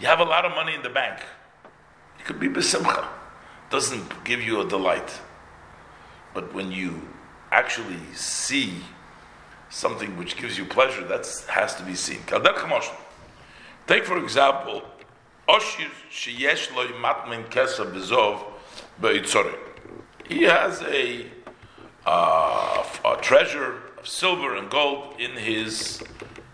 You 0.00 0.06
have 0.06 0.20
a 0.20 0.24
lot 0.24 0.44
of 0.44 0.52
money 0.52 0.74
in 0.74 0.82
the 0.82 0.90
bank. 0.90 1.20
You 2.18 2.24
could 2.24 2.40
be 2.40 2.48
besimcha. 2.48 3.06
Doesn't 3.70 4.24
give 4.24 4.42
you 4.42 4.60
a 4.60 4.68
delight. 4.68 5.20
But 6.34 6.52
when 6.54 6.70
you 6.72 7.08
actually 7.50 8.00
see 8.14 8.74
something 9.70 10.16
which 10.16 10.36
gives 10.36 10.58
you 10.58 10.64
pleasure, 10.64 11.06
that 11.08 11.26
has 11.48 11.74
to 11.76 11.82
be 11.82 11.94
seen. 11.94 12.20
Take, 13.86 14.04
for 14.04 14.18
example, 14.18 14.82
Oshir 15.52 15.90
sheyesh 16.10 16.74
lo 16.74 16.88
matmin 16.98 17.44
kesa 17.50 17.84
bezov 17.84 18.42
be'itzore. 19.02 19.54
He 20.26 20.44
has 20.44 20.80
a, 20.80 21.26
uh, 22.06 22.82
a 23.04 23.16
treasure 23.20 23.82
of 23.98 24.08
silver 24.08 24.56
and 24.56 24.70
gold 24.70 25.20
in 25.20 25.32
his 25.32 26.02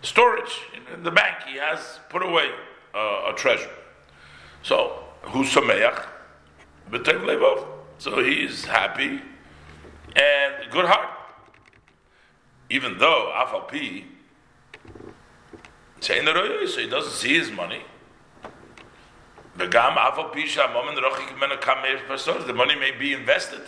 storage 0.01 0.51
in 0.93 1.03
the 1.03 1.11
bank. 1.11 1.43
He 1.47 1.57
has 1.59 2.01
put 2.09 2.23
away 2.23 2.49
uh, 2.93 3.31
a 3.31 3.33
treasure. 3.37 3.69
So 4.63 5.01
who's 5.21 5.47
sameach? 5.47 6.05
B'tev 6.91 7.21
levov. 7.23 7.67
So 7.99 8.21
he 8.21 8.43
is 8.43 8.65
happy 8.65 9.21
and 10.13 10.71
good 10.71 10.85
heart. 10.85 11.07
Even 12.69 12.97
though 12.97 13.31
afal 13.33 13.65
so 16.01 16.13
he 16.13 16.87
doesn't 16.89 17.13
see 17.13 17.37
his 17.39 17.49
money. 17.49 17.83
The 19.55 19.67
money 22.53 22.75
may 22.75 22.91
be 22.91 23.13
invested 23.13 23.61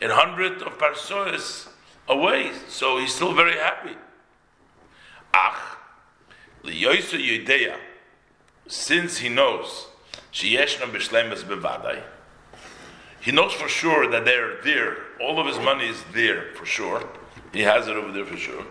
in 0.00 0.10
hundreds 0.10 0.62
of 0.62 0.78
parsois 0.78 1.68
away, 2.08 2.52
so 2.68 2.98
he's 2.98 3.14
still 3.14 3.34
very 3.34 3.56
happy. 3.56 3.96
Ach, 5.34 5.78
since 8.68 9.18
he 9.18 9.28
knows 9.28 9.86
he 13.22 13.30
knows 13.30 13.52
for 13.52 13.68
sure 13.68 14.10
that 14.10 14.24
they're 14.24 14.60
there. 14.62 14.96
All 15.20 15.38
of 15.38 15.46
his 15.46 15.58
money 15.58 15.88
is 15.88 16.02
there 16.12 16.52
for 16.54 16.66
sure. 16.66 17.08
He 17.52 17.60
has 17.60 17.86
it 17.86 17.96
over 17.96 18.10
there 18.10 18.24
for 18.24 18.36
sure. 18.36 18.64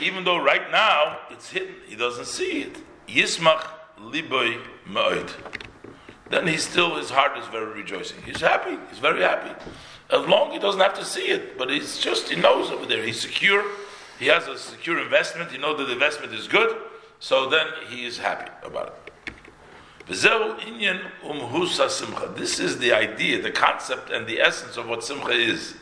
Even 0.00 0.24
though 0.24 0.38
right 0.38 0.70
now 0.70 1.18
it's 1.30 1.50
hidden, 1.50 1.74
he 1.86 1.96
doesn't 1.96 2.26
see 2.26 2.62
it. 2.62 2.76
Yismach 3.08 3.68
liboy 3.98 4.60
ma'od. 4.88 5.30
Then 6.30 6.46
he 6.46 6.56
still, 6.56 6.96
his 6.96 7.10
heart 7.10 7.38
is 7.38 7.46
very 7.48 7.72
rejoicing. 7.72 8.22
He's 8.22 8.40
happy. 8.40 8.76
He's 8.90 8.98
very 8.98 9.22
happy. 9.22 9.54
As 10.10 10.26
long 10.26 10.52
he 10.52 10.58
doesn't 10.58 10.80
have 10.80 10.94
to 10.94 11.04
see 11.04 11.28
it, 11.28 11.56
but 11.56 11.70
he's 11.70 11.98
just, 11.98 12.28
he 12.28 12.40
knows 12.40 12.70
over 12.70 12.86
there. 12.86 13.02
He's 13.04 13.20
secure. 13.20 13.64
He 14.18 14.26
has 14.26 14.48
a 14.48 14.58
secure 14.58 15.00
investment. 15.00 15.50
He 15.50 15.58
knows 15.58 15.78
that 15.78 15.84
the 15.84 15.92
investment 15.92 16.32
is 16.32 16.48
good. 16.48 16.76
So 17.20 17.48
then 17.48 17.66
he 17.88 18.04
is 18.04 18.18
happy 18.18 18.50
about 18.64 18.88
it. 18.88 19.12
This 20.08 20.24
is 22.60 22.78
the 22.78 22.92
idea, 22.92 23.42
the 23.42 23.50
concept, 23.50 24.10
and 24.10 24.26
the 24.26 24.40
essence 24.40 24.76
of 24.76 24.88
what 24.88 25.02
simcha 25.02 25.32
is. 25.32 25.74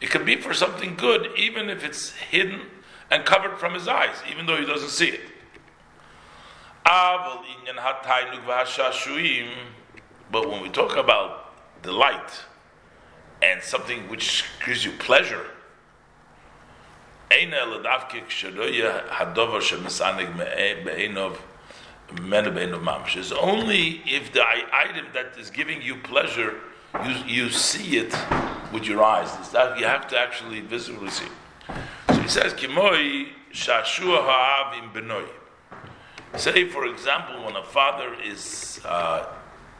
It 0.00 0.10
can 0.10 0.24
be 0.24 0.36
for 0.36 0.52
something 0.54 0.96
good, 0.96 1.30
even 1.36 1.70
if 1.70 1.84
it's 1.84 2.10
hidden 2.10 2.62
and 3.10 3.24
covered 3.24 3.58
from 3.58 3.74
his 3.74 3.86
eyes, 3.88 4.16
even 4.30 4.46
though 4.46 4.56
he 4.56 4.64
doesn't 4.66 4.90
see 4.90 5.08
it. 5.08 5.20
But 10.30 10.48
when 10.48 10.62
we 10.62 10.68
talk 10.70 10.96
about 10.96 11.54
delight 11.82 12.44
and 13.42 13.62
something 13.62 14.08
which 14.08 14.44
gives 14.64 14.84
you 14.84 14.92
pleasure, 14.92 15.46
it's 23.16 23.32
only 23.32 24.02
if 24.04 24.32
the 24.32 24.44
item 24.72 25.06
that 25.14 25.38
is 25.38 25.50
giving 25.50 25.80
you 25.82 25.96
pleasure 25.96 26.54
you, 27.04 27.44
you 27.44 27.50
see 27.50 27.98
it 27.98 28.14
with 28.72 28.86
your 28.86 29.02
eyes. 29.02 29.50
That, 29.50 29.78
you 29.78 29.86
have 29.86 30.08
to 30.08 30.18
actually 30.18 30.60
visibly 30.60 31.10
see. 31.10 31.28
So 32.08 32.14
he 32.14 32.28
says, 32.28 32.52
Kimoi 32.54 33.28
shashua 33.52 34.24
ha'avim 34.24 34.92
benoi. 34.92 35.26
Say, 36.36 36.68
for 36.68 36.86
example, 36.86 37.44
when 37.44 37.56
a 37.56 37.64
father 37.64 38.14
is 38.24 38.80
uh, 38.84 39.26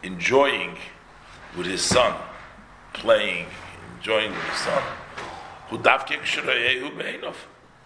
enjoying 0.02 0.76
with 1.56 1.66
his 1.66 1.82
son, 1.82 2.14
playing, 2.92 3.46
enjoying 3.98 4.30
with 4.30 4.44
his 4.44 4.58
son, 4.58 4.82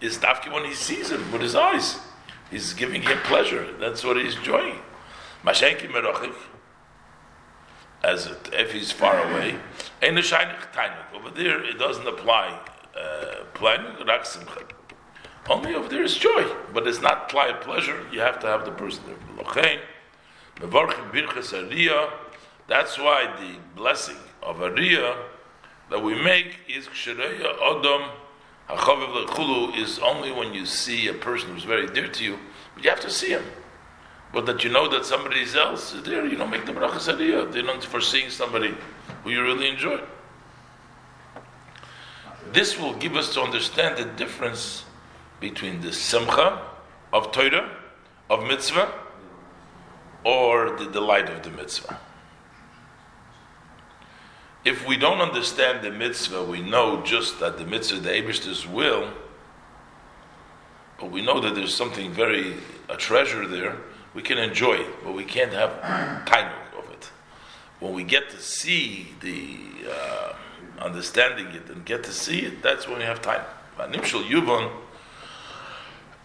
is 0.01 0.17
davke 0.17 0.51
when 0.51 0.65
he 0.65 0.73
sees 0.73 1.11
him 1.11 1.31
with 1.31 1.41
his 1.41 1.55
eyes. 1.55 1.99
He's 2.51 2.73
giving 2.73 3.01
him 3.01 3.17
pleasure. 3.19 3.67
That's 3.79 4.03
what 4.03 4.17
he's 4.17 4.35
enjoying. 4.35 4.79
Mashenki 5.43 5.89
as 8.07 8.29
if 8.53 8.71
he's 8.71 8.91
far 8.91 9.19
away. 9.29 9.55
Over 10.01 11.29
there, 11.35 11.63
it 11.63 11.77
doesn't 11.77 12.07
apply. 12.07 12.57
Uh, 12.95 13.43
Only 15.49 15.75
over 15.75 15.89
there 15.89 16.03
is 16.03 16.17
joy, 16.17 16.45
but 16.73 16.87
it's 16.87 17.01
not 17.01 17.29
pleasure. 17.29 18.05
You 18.11 18.21
have 18.21 18.39
to 18.39 18.47
have 18.47 18.65
the 18.65 18.71
person 18.71 19.03
there. 19.07 19.17
That's 22.67 22.97
why 22.97 23.33
the 23.39 23.55
blessing 23.75 24.17
of 24.41 24.57
Ariya 24.57 25.15
that 25.89 26.03
we 26.03 26.15
make 26.21 26.59
is 26.67 26.87
Odom 26.87 28.09
is 29.77 29.99
only 29.99 30.31
when 30.31 30.53
you 30.53 30.65
see 30.65 31.07
a 31.07 31.13
person 31.13 31.49
who's 31.53 31.63
very 31.63 31.87
dear 31.87 32.07
to 32.09 32.23
you, 32.23 32.39
but 32.73 32.83
you 32.83 32.89
have 32.89 32.99
to 33.01 33.09
see 33.09 33.29
him 33.29 33.43
but 34.33 34.45
that 34.45 34.63
you 34.63 34.69
know 34.69 34.89
that 34.89 35.05
somebody 35.05 35.45
else 35.55 35.93
is 35.93 36.03
there, 36.03 36.25
you 36.25 36.37
don't 36.37 36.49
make 36.49 36.65
the 36.65 36.73
bracha 36.73 36.99
sadiyah. 36.99 37.51
They're 37.51 37.63
not 37.63 37.83
foreseeing 37.83 38.29
somebody 38.29 38.75
who 39.23 39.31
you 39.31 39.41
really 39.41 39.69
enjoy. 39.69 39.99
This 42.51 42.79
will 42.79 42.93
give 42.93 43.15
us 43.15 43.33
to 43.33 43.41
understand 43.41 43.97
the 43.97 44.05
difference 44.05 44.85
between 45.39 45.81
the 45.81 45.93
simcha 45.93 46.61
of 47.13 47.31
Torah, 47.31 47.69
of 48.29 48.43
mitzvah, 48.47 48.91
or 50.23 50.77
the 50.77 50.85
delight 50.85 51.29
of 51.29 51.43
the 51.43 51.51
mitzvah. 51.51 51.99
If 54.65 54.85
we 54.85 54.97
don't 54.97 55.21
understand 55.21 55.83
the 55.83 55.91
mitzvah, 55.91 56.43
we 56.43 56.61
know 56.61 57.01
just 57.03 57.39
that 57.39 57.57
the 57.57 57.65
mitzvah, 57.65 58.01
the 58.01 58.09
Abish's 58.09 58.67
will, 58.67 59.13
but 60.99 61.11
we 61.11 61.21
know 61.21 61.39
that 61.39 61.55
there's 61.55 61.73
something 61.73 62.11
very, 62.11 62.55
a 62.89 62.97
treasure 62.97 63.47
there, 63.47 63.77
we 64.17 64.23
can 64.23 64.39
enjoy 64.39 64.73
it, 64.73 65.03
but 65.03 65.13
we 65.13 65.23
can't 65.23 65.53
have 65.53 65.79
time 66.25 66.51
of 66.75 66.89
it. 66.89 67.11
When 67.79 67.93
we 67.93 68.03
get 68.03 68.31
to 68.31 68.41
see 68.41 69.09
the, 69.19 69.59
uh, 69.87 70.33
understanding 70.79 71.45
it 71.49 71.69
and 71.69 71.85
get 71.85 72.03
to 72.05 72.11
see 72.11 72.39
it, 72.39 72.63
that's 72.63 72.87
when 72.87 72.97
we 72.97 73.03
have 73.03 73.21
time. 73.21 73.43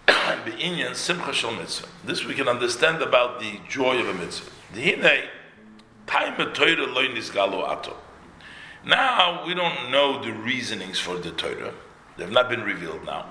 This 2.06 2.24
we 2.24 2.34
can 2.34 2.48
understand 2.48 3.02
about 3.02 3.40
the 3.40 3.60
joy 3.68 4.00
of 4.00 4.08
a 4.08 4.14
mitzvah. 4.14 4.50
Now 8.86 9.44
we 9.46 9.52
don't 9.52 9.90
know 9.90 10.24
the 10.24 10.32
reasonings 10.32 10.98
for 10.98 11.18
the 11.18 11.30
Torah; 11.32 11.74
they've 12.16 12.30
not 12.30 12.48
been 12.48 12.62
revealed 12.62 13.04
now. 13.04 13.26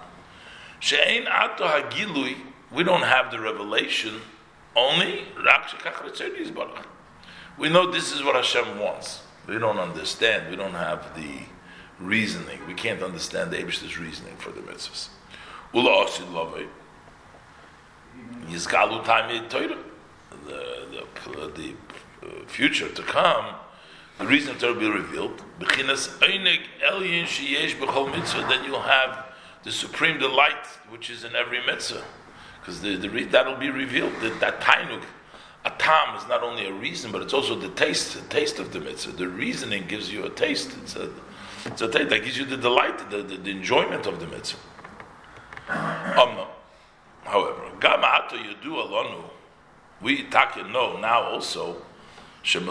We 2.72 2.84
don't 2.84 3.02
have 3.02 3.32
the 3.32 3.40
revelation. 3.40 4.22
Only 4.76 5.26
we 7.58 7.70
know 7.70 7.92
this 7.92 8.14
is 8.14 8.24
what 8.24 8.36
Hashem 8.36 8.80
wants. 8.80 9.22
We 9.48 9.60
don't 9.60 9.80
understand. 9.80 10.50
We 10.50 10.56
don't 10.56 10.74
have 10.74 11.16
the 11.16 11.40
reasoning. 12.00 12.60
We 12.68 12.74
can't 12.74 13.04
understand 13.04 13.52
the 13.52 13.60
Abish's 13.60 14.00
reasoning 14.00 14.36
for 14.38 14.52
the 14.52 14.62
mitzvahs. 14.62 15.10
Ula 15.74 16.06
osid 16.06 16.32
lovei. 16.32 16.68
Yizgalu 18.48 19.04
time 19.04 19.50
Torah. 19.50 19.78
The, 20.46 21.06
the, 21.26 21.48
the 21.48 21.74
uh, 22.24 22.46
future 22.48 22.90
to 22.90 23.04
come, 23.04 23.56
the 24.18 24.26
reason 24.26 24.58
will 24.62 24.76
be 24.76 24.90
revealed. 24.90 25.44
Bechinas 25.60 26.18
einig 26.20 26.62
elyin 26.84 27.26
sheyesh 27.26 27.78
b'chol 27.78 28.12
mitzvah. 28.12 28.46
Then 28.48 28.64
you'll 28.64 28.82
have 28.82 29.26
the 29.64 29.72
supreme 29.72 30.20
delight 30.20 30.66
which 30.90 31.10
is 31.10 31.24
in 31.24 31.36
every 31.36 31.64
mitzvah, 31.66 32.04
because 32.62 32.80
the, 32.82 32.96
the 32.96 33.24
that 33.26 33.46
will 33.46 33.58
be 33.58 33.70
revealed. 33.70 34.14
That, 34.22 34.40
that 34.40 34.62
tainuk 34.62 35.04
a 35.64 35.70
tam 35.78 36.16
is 36.16 36.28
not 36.28 36.42
only 36.42 36.66
a 36.66 36.74
reason, 36.74 37.12
but 37.12 37.22
it's 37.22 37.34
also 37.34 37.56
the 37.56 37.70
taste, 37.70 38.16
the 38.16 38.22
taste 38.30 38.58
of 38.60 38.74
the 38.74 38.80
mitzvah. 38.80 39.12
The 39.12 39.28
reasoning 39.28 39.86
gives 39.88 40.12
you 40.12 40.26
a 40.26 40.30
taste. 40.30 40.72
It's 40.82 40.96
a, 40.96 41.12
it's 41.66 41.82
a 41.82 41.88
taste 41.88 42.10
that 42.10 42.24
gives 42.24 42.38
you 42.38 42.46
the 42.46 42.58
delight, 42.58 43.10
the, 43.12 43.22
the, 43.22 43.38
the 43.38 43.52
enjoyment 43.52 44.08
of 44.08 44.20
the 44.20 44.26
mitzvah. 44.28 44.58
Um, 45.70 46.48
however, 47.24 47.62
gama 47.80 48.28
you 48.34 48.56
do 48.64 48.72
alonu. 48.72 49.24
We 50.02 50.24
take 50.24 50.68
know 50.68 50.98
now 50.98 51.22
also. 51.24 51.84
Tanag 52.44 52.68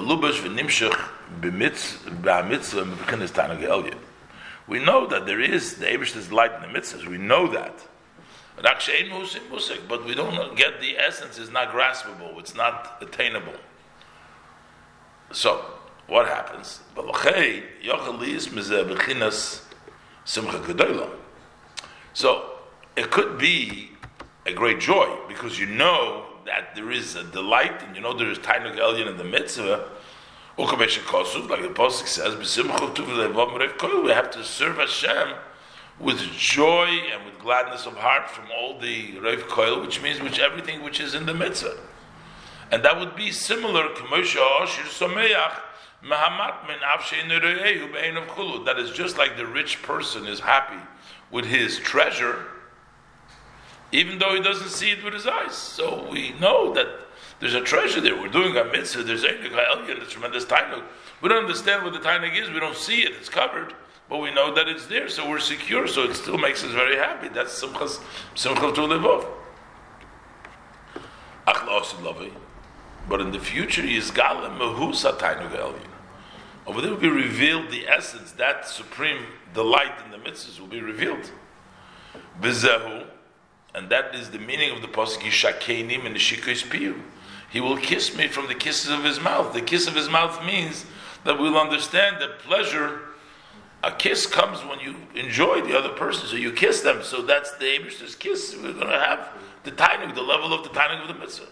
We 4.67 4.85
know 4.85 5.07
that 5.07 5.27
there 5.27 5.41
is 5.41 5.75
the 5.77 5.87
Abish's 5.87 6.33
light 6.33 6.53
in 6.55 6.63
the 6.63 6.67
mitzvahs. 6.79 7.07
We 7.07 7.19
know 7.19 7.47
that. 7.53 7.87
But 8.57 10.05
we 10.05 10.15
don't 10.15 10.57
get 10.57 10.81
the 10.81 10.99
essence, 10.99 11.39
is 11.39 11.51
not 11.51 11.71
graspable, 11.71 12.39
it's 12.39 12.55
not 12.55 12.99
attainable. 13.01 13.55
So, 15.33 15.65
what 16.07 16.27
happens? 16.27 16.81
So, 22.13 22.53
it 22.97 23.11
could 23.11 23.39
be 23.39 23.91
a 24.47 24.53
great 24.53 24.81
joy 24.81 25.19
because 25.29 25.59
you 25.59 25.67
know 25.67 26.27
that 26.47 26.75
there 26.75 26.91
is 26.91 27.15
a 27.15 27.25
delight 27.25 27.83
and 27.83 27.95
you 27.95 28.03
know 28.03 28.13
there 28.13 28.31
is 28.31 28.39
Tainuk 28.39 28.77
Elyon 28.77 29.09
in 29.09 29.17
the 29.17 29.25
mitzvah. 29.25 29.89
Like 30.59 30.77
the 30.79 31.69
Pasuk 31.75 32.07
says, 32.07 32.35
we 34.05 34.11
have 34.11 34.31
to 34.31 34.45
serve 34.45 34.77
Hashem 34.77 35.35
with 36.01 36.19
joy 36.33 36.87
and 37.13 37.25
with 37.27 37.39
gladness 37.39 37.87
of 37.87 37.95
heart 37.95 38.31
from 38.31 38.47
all 38.57 38.79
the 38.79 39.19
Rav 39.19 39.41
Koil, 39.49 39.83
which 39.83 40.01
means 40.03 40.21
which 40.21 40.39
everything 40.39 40.83
which 40.83 40.99
is 40.99 41.15
in 41.15 41.27
the 41.27 41.35
mitzvah. 41.35 41.77
And 42.71 42.83
that 42.85 42.99
would 42.99 43.15
be 43.15 43.31
similar 43.31 43.95
that 48.65 48.79
is 48.79 48.91
just 48.93 49.19
like 49.19 49.37
the 49.37 49.47
rich 49.47 49.83
person 49.83 50.27
is 50.27 50.41
happy 50.41 50.81
with 51.31 51.45
his 51.45 51.79
treasure, 51.79 52.47
even 53.93 54.19
though 54.19 54.35
he 54.35 54.41
doesn't 54.41 54.71
see 54.71 54.93
it 54.93 55.05
with 55.05 55.13
his 55.13 55.27
eyes. 55.27 55.55
So 55.55 56.09
we 56.11 56.33
know 56.41 56.73
that 56.73 56.87
there's 57.41 57.55
a 57.55 57.61
treasure 57.61 58.01
there. 58.01 58.17
We're 58.17 58.29
doing 58.29 58.57
a 58.57 58.65
mitzvah, 58.65 59.03
there's 59.03 59.25
a 59.25 60.07
tremendous 60.07 60.47
tainuk. 60.47 60.83
We 61.21 61.29
don't 61.29 61.45
understand 61.45 61.85
what 61.85 61.93
the 61.93 61.99
tainuk 61.99 62.41
is, 62.41 62.49
we 62.51 62.61
don't 62.61 62.77
see 62.77 63.03
it, 63.03 63.13
it's 63.19 63.29
covered 63.29 63.75
but 64.11 64.19
we 64.19 64.33
know 64.33 64.53
that 64.53 64.69
it's 64.69 64.89
there, 64.89 65.09
so 65.09 65.31
we're 65.31 65.39
secure. 65.39 65.87
So 65.87 66.03
it 66.03 66.17
still 66.17 66.37
makes 66.37 66.65
us 66.65 66.73
very 66.73 66.97
happy. 66.97 67.29
That's 67.29 67.63
simchas 67.63 68.01
simchas 68.35 68.75
to 68.75 68.85
live 68.85 69.07
off. 69.07 69.25
But 73.09 73.21
in 73.21 73.31
the 73.31 73.39
future, 73.39 73.83
Yizgalem 73.83 74.59
Mehusa 74.59 75.17
Tainu 75.17 75.75
Over 76.67 76.81
there 76.81 76.91
will 76.91 76.99
be 76.99 77.09
revealed 77.09 77.71
the 77.71 77.87
essence, 77.87 78.33
that 78.33 78.67
supreme 78.69 79.25
delight 79.55 79.93
in 80.05 80.11
the 80.11 80.19
mitzvahs 80.19 80.59
will 80.59 80.67
be 80.67 80.81
revealed. 80.81 81.31
Bizehu, 82.41 83.07
and 83.75 83.89
that 83.91 84.15
is 84.15 84.31
the 84.31 84.39
meaning 84.39 84.73
of 84.73 84.83
the 84.83 84.89
pasuk 84.89 85.21
Yishakenim 85.21 86.05
and 86.05 86.15
the 86.15 86.21
Shikois 86.21 86.65
Piyu. 86.65 87.01
He 87.49 87.61
will 87.61 87.77
kiss 87.77 88.17
me 88.17 88.27
from 88.27 88.49
the 88.49 88.55
kisses 88.55 88.91
of 88.91 89.05
his 89.05 89.21
mouth. 89.21 89.53
The 89.53 89.63
kiss 89.63 89.87
of 89.87 89.95
his 89.95 90.09
mouth 90.09 90.45
means 90.45 90.85
that 91.25 91.39
we'll 91.39 91.59
understand 91.59 92.21
that 92.21 92.41
pleasure 92.41 93.01
a 93.83 93.93
kiss 93.93 94.27
comes 94.27 94.61
when 94.65 94.79
you 94.81 94.95
enjoy 95.15 95.63
the 95.63 95.77
other 95.77 95.89
person, 95.91 96.29
so 96.29 96.37
you 96.37 96.53
kiss 96.53 96.83
them. 96.83 97.03
So 97.03 97.23
that's 97.23 97.53
the 97.53 97.65
Abish's 97.65 98.15
kiss. 98.15 98.55
We're 98.55 98.73
going 98.73 98.89
to 98.89 98.99
have 98.99 99.29
the 99.65 99.71
timing, 99.71 100.15
the 100.15 100.23
level 100.23 100.53
of 100.53 100.63
the 100.63 100.69
timing 100.71 101.01
of 101.01 101.09
the 101.09 101.15
mitzvah. 101.15 101.47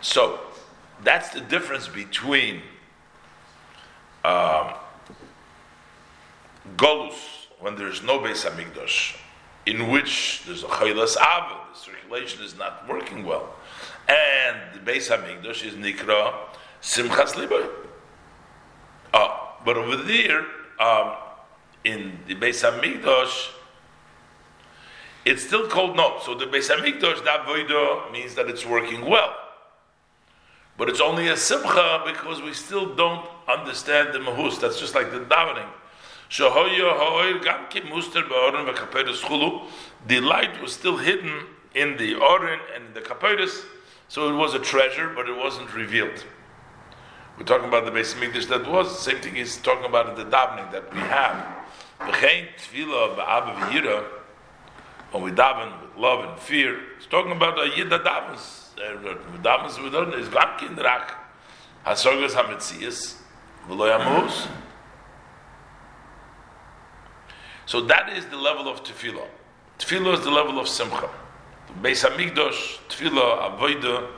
So 0.00 0.40
that's 1.02 1.30
the 1.30 1.40
difference 1.40 1.88
between 1.88 2.62
um, 4.24 4.74
Golus, 6.76 7.14
when 7.58 7.74
there's 7.74 8.02
no 8.02 8.18
Beis 8.20 8.48
Hamikdash, 8.48 9.16
in 9.66 9.90
which 9.90 10.42
there's 10.46 10.62
a 10.62 10.66
Chaylas 10.66 11.16
Ava, 11.16 11.60
the 11.72 11.78
circulation 11.78 12.42
is 12.42 12.56
not 12.56 12.88
working 12.88 13.24
well, 13.24 13.54
and 14.08 14.56
the 14.74 14.78
Beis 14.90 15.10
Hamikdash 15.10 15.64
is 15.64 15.74
Nikra 15.74 16.47
Simchas 16.82 17.34
Liboy. 17.34 17.68
Oh, 19.14 19.56
but 19.64 19.76
over 19.76 19.96
there, 19.96 20.44
um, 20.78 21.14
in 21.84 22.18
the 22.26 22.34
Beis 22.34 22.62
Hamikdash, 22.62 23.50
it's 25.24 25.42
still 25.42 25.66
called 25.68 25.96
no. 25.96 26.18
So 26.22 26.34
the 26.34 26.46
Beis 26.46 26.70
Hamikdash, 26.70 27.24
that 27.24 27.46
voido 27.46 28.10
means 28.12 28.34
that 28.34 28.48
it's 28.48 28.64
working 28.64 29.08
well. 29.08 29.34
But 30.76 30.88
it's 30.88 31.00
only 31.00 31.28
a 31.28 31.36
simcha 31.36 32.02
because 32.06 32.40
we 32.40 32.54
still 32.54 32.94
don't 32.94 33.28
understand 33.48 34.14
the 34.14 34.20
mahus. 34.20 34.60
That's 34.60 34.78
just 34.78 34.94
like 34.94 35.10
the 35.10 35.20
davening. 35.20 35.68
The 40.06 40.20
light 40.20 40.62
was 40.62 40.72
still 40.72 40.96
hidden 40.98 41.46
in 41.74 41.96
the 41.96 42.14
orin 42.14 42.60
and 42.74 42.86
in 42.86 42.94
the 42.94 43.00
kaperis, 43.00 43.64
so 44.08 44.28
it 44.28 44.36
was 44.36 44.54
a 44.54 44.58
treasure, 44.58 45.08
but 45.14 45.28
it 45.28 45.36
wasn't 45.36 45.74
revealed. 45.74 46.24
We're 47.38 47.44
talking 47.44 47.68
about 47.68 47.84
the 47.84 47.92
Beis 47.92 48.14
Hamikdash 48.14 48.48
that 48.48 48.68
was. 48.68 48.88
The 48.88 49.12
same 49.12 49.22
thing 49.22 49.36
he's 49.36 49.58
talking 49.58 49.84
about 49.84 50.16
the 50.16 50.24
davening 50.24 50.72
that 50.72 50.92
we 50.92 50.98
have. 50.98 51.46
V'chein 52.00 52.48
tefillah 52.58 53.16
ba'ava 53.16 53.54
v'yira, 53.60 54.04
when 55.12 55.22
we 55.22 55.30
daven 55.30 55.80
with 55.80 55.96
love 55.96 56.24
and 56.28 56.36
fear, 56.40 56.80
he's 56.98 57.06
talking 57.06 57.30
about 57.30 57.56
a 57.60 57.76
yid 57.76 57.90
that 57.90 58.02
davens. 58.02 58.74
Davens 59.40 59.80
with 59.80 60.14
is 60.18 60.28
gamkin 60.28 60.76
rak, 60.82 61.14
hasorgas 61.86 62.32
hametzias, 62.32 63.18
v'lo 63.68 63.96
yamos. 63.96 64.48
So 67.66 67.82
that 67.82 68.08
is 68.16 68.26
the 68.26 68.36
level 68.36 68.66
of 68.68 68.82
tefillah. 68.82 69.28
Tefillah 69.78 70.14
is 70.14 70.24
the 70.24 70.30
level 70.32 70.58
of 70.58 70.66
simcha. 70.66 71.08
Beis 71.80 72.04
Hamikdash, 72.04 72.78
tefillah, 72.88 73.56
avodah, 73.56 74.08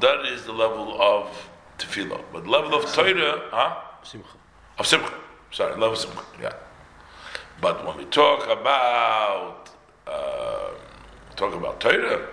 that 0.00 0.26
is 0.26 0.44
the 0.44 0.52
level 0.52 1.00
of 1.00 1.50
tefillah. 1.78 2.20
But 2.32 2.46
level 2.46 2.74
of 2.74 2.92
Torah, 2.92 3.48
huh? 3.50 3.76
Simcha. 4.02 4.28
Of 4.78 4.86
Simcha. 4.86 5.14
Sorry, 5.50 5.72
level 5.72 5.92
of 5.92 5.98
Simcha. 5.98 6.22
Yeah. 6.40 6.52
But 7.60 7.86
when 7.86 7.96
we 7.96 8.04
talk 8.06 8.46
about 8.48 9.70
uh, 10.06 10.70
talk 11.36 11.54
about 11.54 11.80
Torah, 11.80 12.26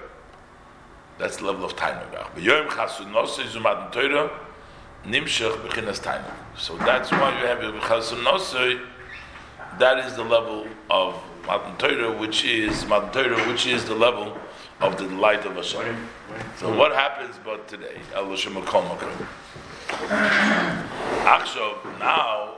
that's 1.17 1.37
the 1.37 1.45
level 1.45 1.65
of 1.65 1.75
Tainugach. 1.75 2.33
But 2.33 2.43
Yom 2.43 2.67
Chasunosei 2.67 3.45
Zumat 3.45 3.91
Torah, 3.91 4.29
nimshach 5.05 5.55
b'chinas. 5.67 6.23
So 6.57 6.75
that's 6.77 7.11
why 7.11 7.39
you 7.39 7.47
have 7.47 7.61
your 7.61 7.73
chasun 7.73 8.81
That 9.79 9.99
is 9.99 10.15
the 10.15 10.23
level 10.23 10.67
of 10.89 11.15
Matan 11.45 11.77
Torah, 11.77 12.11
which 12.17 12.43
is 12.43 12.85
Matan 12.85 13.11
Torah, 13.11 13.47
which 13.47 13.65
is 13.67 13.85
the 13.85 13.95
level 13.95 14.37
of 14.81 14.97
the 14.97 15.05
light 15.15 15.45
of 15.45 15.55
Hashem. 15.55 16.07
So 16.57 16.75
what 16.75 16.91
happens 16.93 17.35
but 17.43 17.67
today? 17.67 17.99
Achshov 21.23 21.99
now, 21.99 22.57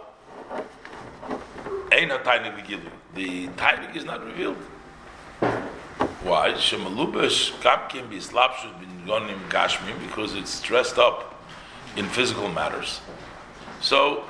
ain't 1.92 2.12
a 2.12 2.20
tiny 2.20 2.50
begilu. 2.50 2.90
The 3.16 3.48
tiny 3.58 3.98
is 3.98 4.06
not 4.06 4.26
revealed. 4.26 4.58
Why? 6.24 6.54
Shemalubesh 6.54 7.52
kapkim 7.62 8.10
bislapshus 8.10 8.80
bin 8.80 9.06
yonim 9.06 9.50
gashmim 9.50 10.00
because 10.08 10.34
it's 10.34 10.62
dressed 10.62 10.98
up 10.98 11.44
in 11.98 12.06
physical 12.06 12.50
matters. 12.50 13.02
So 13.82 14.24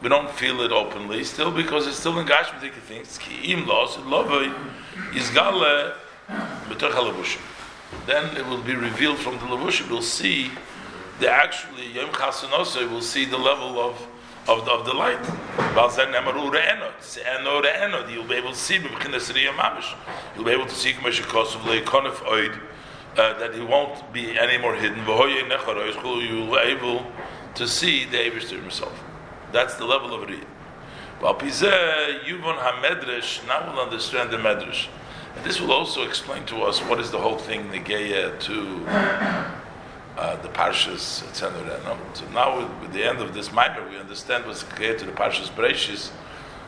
we 0.00 0.08
don't 0.08 0.30
feel 0.30 0.60
it 0.60 0.70
openly 0.70 1.24
still 1.24 1.50
because 1.50 1.88
it's 1.88 1.98
still 1.98 2.18
in 2.20 2.26
gashmitic 2.26 2.72
things. 2.72 3.18
Ki 3.18 3.52
im 3.52 3.66
los 3.66 3.96
lovei 3.96 4.54
is 5.14 5.28
gale 5.30 5.94
Then 8.06 8.36
it 8.36 8.46
will 8.46 8.62
be 8.62 8.74
revealed 8.74 9.18
from 9.18 9.34
the 9.38 9.46
levushim. 9.46 9.90
We'll 9.90 10.02
see 10.02 10.50
the 11.20 11.30
actually 11.30 11.88
yom 11.92 12.10
chasanosay. 12.10 12.90
We'll 12.90 13.00
see 13.00 13.24
the 13.24 13.38
level 13.38 13.80
of 13.80 14.06
of 14.48 14.64
the, 14.64 14.70
of 14.72 14.86
the 14.86 14.94
light. 14.94 15.18
You'll 18.10 18.24
be 18.24 18.34
able 18.34 18.50
to 18.50 18.56
see 18.56 18.78
You'll 20.34 20.44
be 20.44 20.50
able 20.50 20.66
to 20.66 20.74
see 20.74 20.94
uh, 23.16 23.38
that 23.38 23.54
he 23.54 23.60
won't 23.60 24.12
be 24.12 24.38
any 24.38 24.58
more 24.58 24.74
hidden. 24.74 25.04
You'll 25.06 26.50
be 26.50 26.58
able 26.58 27.06
to 27.54 27.68
see 27.68 28.04
the 28.04 28.16
Abishter 28.16 28.60
himself. 28.60 29.02
That's 29.52 29.74
the 29.74 29.84
level 29.84 30.14
of 30.14 30.28
Riyah. 30.28 30.44
Yuvon 31.20 32.58
HaMedrash, 32.58 33.46
now 33.46 33.72
we'll 33.72 33.82
understand 33.82 34.30
the 34.30 34.36
Medrash. 34.36 34.86
This 35.44 35.60
will 35.60 35.72
also 35.72 36.02
explain 36.02 36.44
to 36.46 36.62
us 36.62 36.80
what 36.80 37.00
is 37.00 37.10
the 37.10 37.18
whole 37.18 37.38
thing 37.38 37.68
Negeya 37.70 38.38
to 38.40 38.84
uh, 40.18 40.36
the 40.42 40.48
Parshas, 40.48 41.26
etc. 41.28 41.80
So 42.14 42.28
now, 42.30 42.58
with, 42.80 42.92
the 42.92 43.04
end 43.04 43.20
of 43.20 43.34
this 43.34 43.52
minor, 43.52 43.88
we 43.88 43.96
understand 43.96 44.46
what's 44.46 44.64
Negeya 44.64 44.98
to 44.98 45.04
the 45.06 45.12
Parshas 45.12 45.48
Bereshis, 45.50 46.10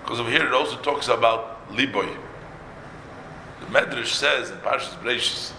because 0.02 0.20
over 0.20 0.30
here 0.30 0.46
it 0.46 0.52
also 0.52 0.76
talks 0.76 1.08
about 1.08 1.68
Liboy. 1.70 2.16
The 3.60 3.66
Medrash 3.66 4.06
says 4.06 4.50
in 4.50 4.58
Parshas 4.58 4.94
Bereshis, 5.02 5.52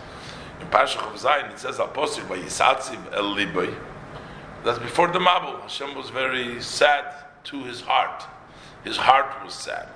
in 0.61 0.67
Parshas 0.67 1.01
Zayin, 1.17 1.51
it 1.51 1.59
says 1.59 1.79
Apostle 1.79 2.25
by 2.27 2.37
Yisatziv 2.37 3.13
El 3.13 3.35
Liboy. 3.35 3.73
That's 4.63 4.79
before 4.79 5.07
the 5.07 5.19
Mabul. 5.19 5.61
Hashem 5.61 5.95
was 5.95 6.09
very 6.09 6.61
sad 6.61 7.13
to 7.45 7.63
his 7.63 7.81
heart. 7.81 8.23
His 8.83 8.97
heart 8.97 9.43
was 9.43 9.53
sad. 9.53 9.89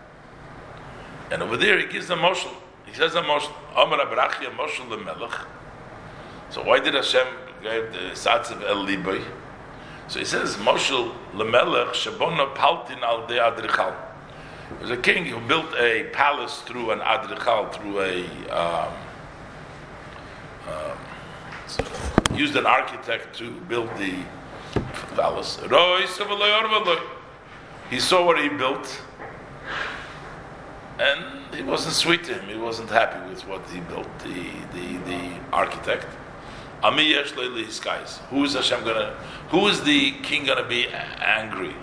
And 1.31 1.41
over 1.41 1.57
there 1.57 1.79
he 1.79 1.85
gives 1.85 2.07
the 2.07 2.15
moshel. 2.15 2.53
Says 2.95 3.13
Amar 3.15 3.41
Abrachia 3.75 4.55
moshel 4.55 4.87
lemelech. 4.87 5.45
So 6.49 6.63
why 6.63 6.79
did 6.79 6.93
Hashem 6.93 7.27
give 7.61 7.91
the 7.91 7.99
Satz 8.13 8.51
of 8.51 8.63
El 8.63 8.85
Liboy? 8.85 9.21
So 10.07 10.19
he 10.19 10.23
says, 10.23 10.55
Moshel 10.55 11.11
lemelech 11.33 11.89
shabona 11.89 12.55
paltin 12.55 13.01
al 13.01 13.27
de 13.27 13.33
adrichal. 13.33 13.93
There's 14.79 14.91
a 14.91 14.97
king 14.97 15.25
who 15.25 15.45
built 15.45 15.75
a 15.77 16.05
palace 16.13 16.61
through 16.61 16.91
an 16.91 16.99
adrichal, 16.99 17.73
through 17.73 17.99
a 17.99 18.25
um, 18.49 18.93
um, 20.69 20.97
used 22.37 22.55
an 22.55 22.65
architect 22.65 23.35
to 23.39 23.51
build 23.67 23.89
the 23.97 24.15
palace. 25.15 25.59
He 27.89 27.99
saw 27.99 28.25
what 28.25 28.41
he 28.41 28.47
built, 28.47 29.01
and 30.99 31.53
it 31.55 31.65
wasn't 31.65 31.93
sweet 31.93 32.23
to 32.25 32.33
him. 32.33 32.47
He 32.47 32.57
wasn't 32.57 32.89
happy 32.89 33.29
with 33.29 33.45
what 33.47 33.67
he 33.69 33.79
built, 33.81 34.07
the, 34.19 34.45
the, 34.73 34.97
the 35.05 35.39
architect. 35.51 36.05
Who 36.83 38.43
is 38.43 38.53
Hashem 38.53 38.83
gonna? 38.83 39.17
Who 39.49 39.67
is 39.67 39.81
the 39.83 40.11
king 40.23 40.45
gonna 40.45 40.67
be 40.67 40.87
angry? 40.87 41.75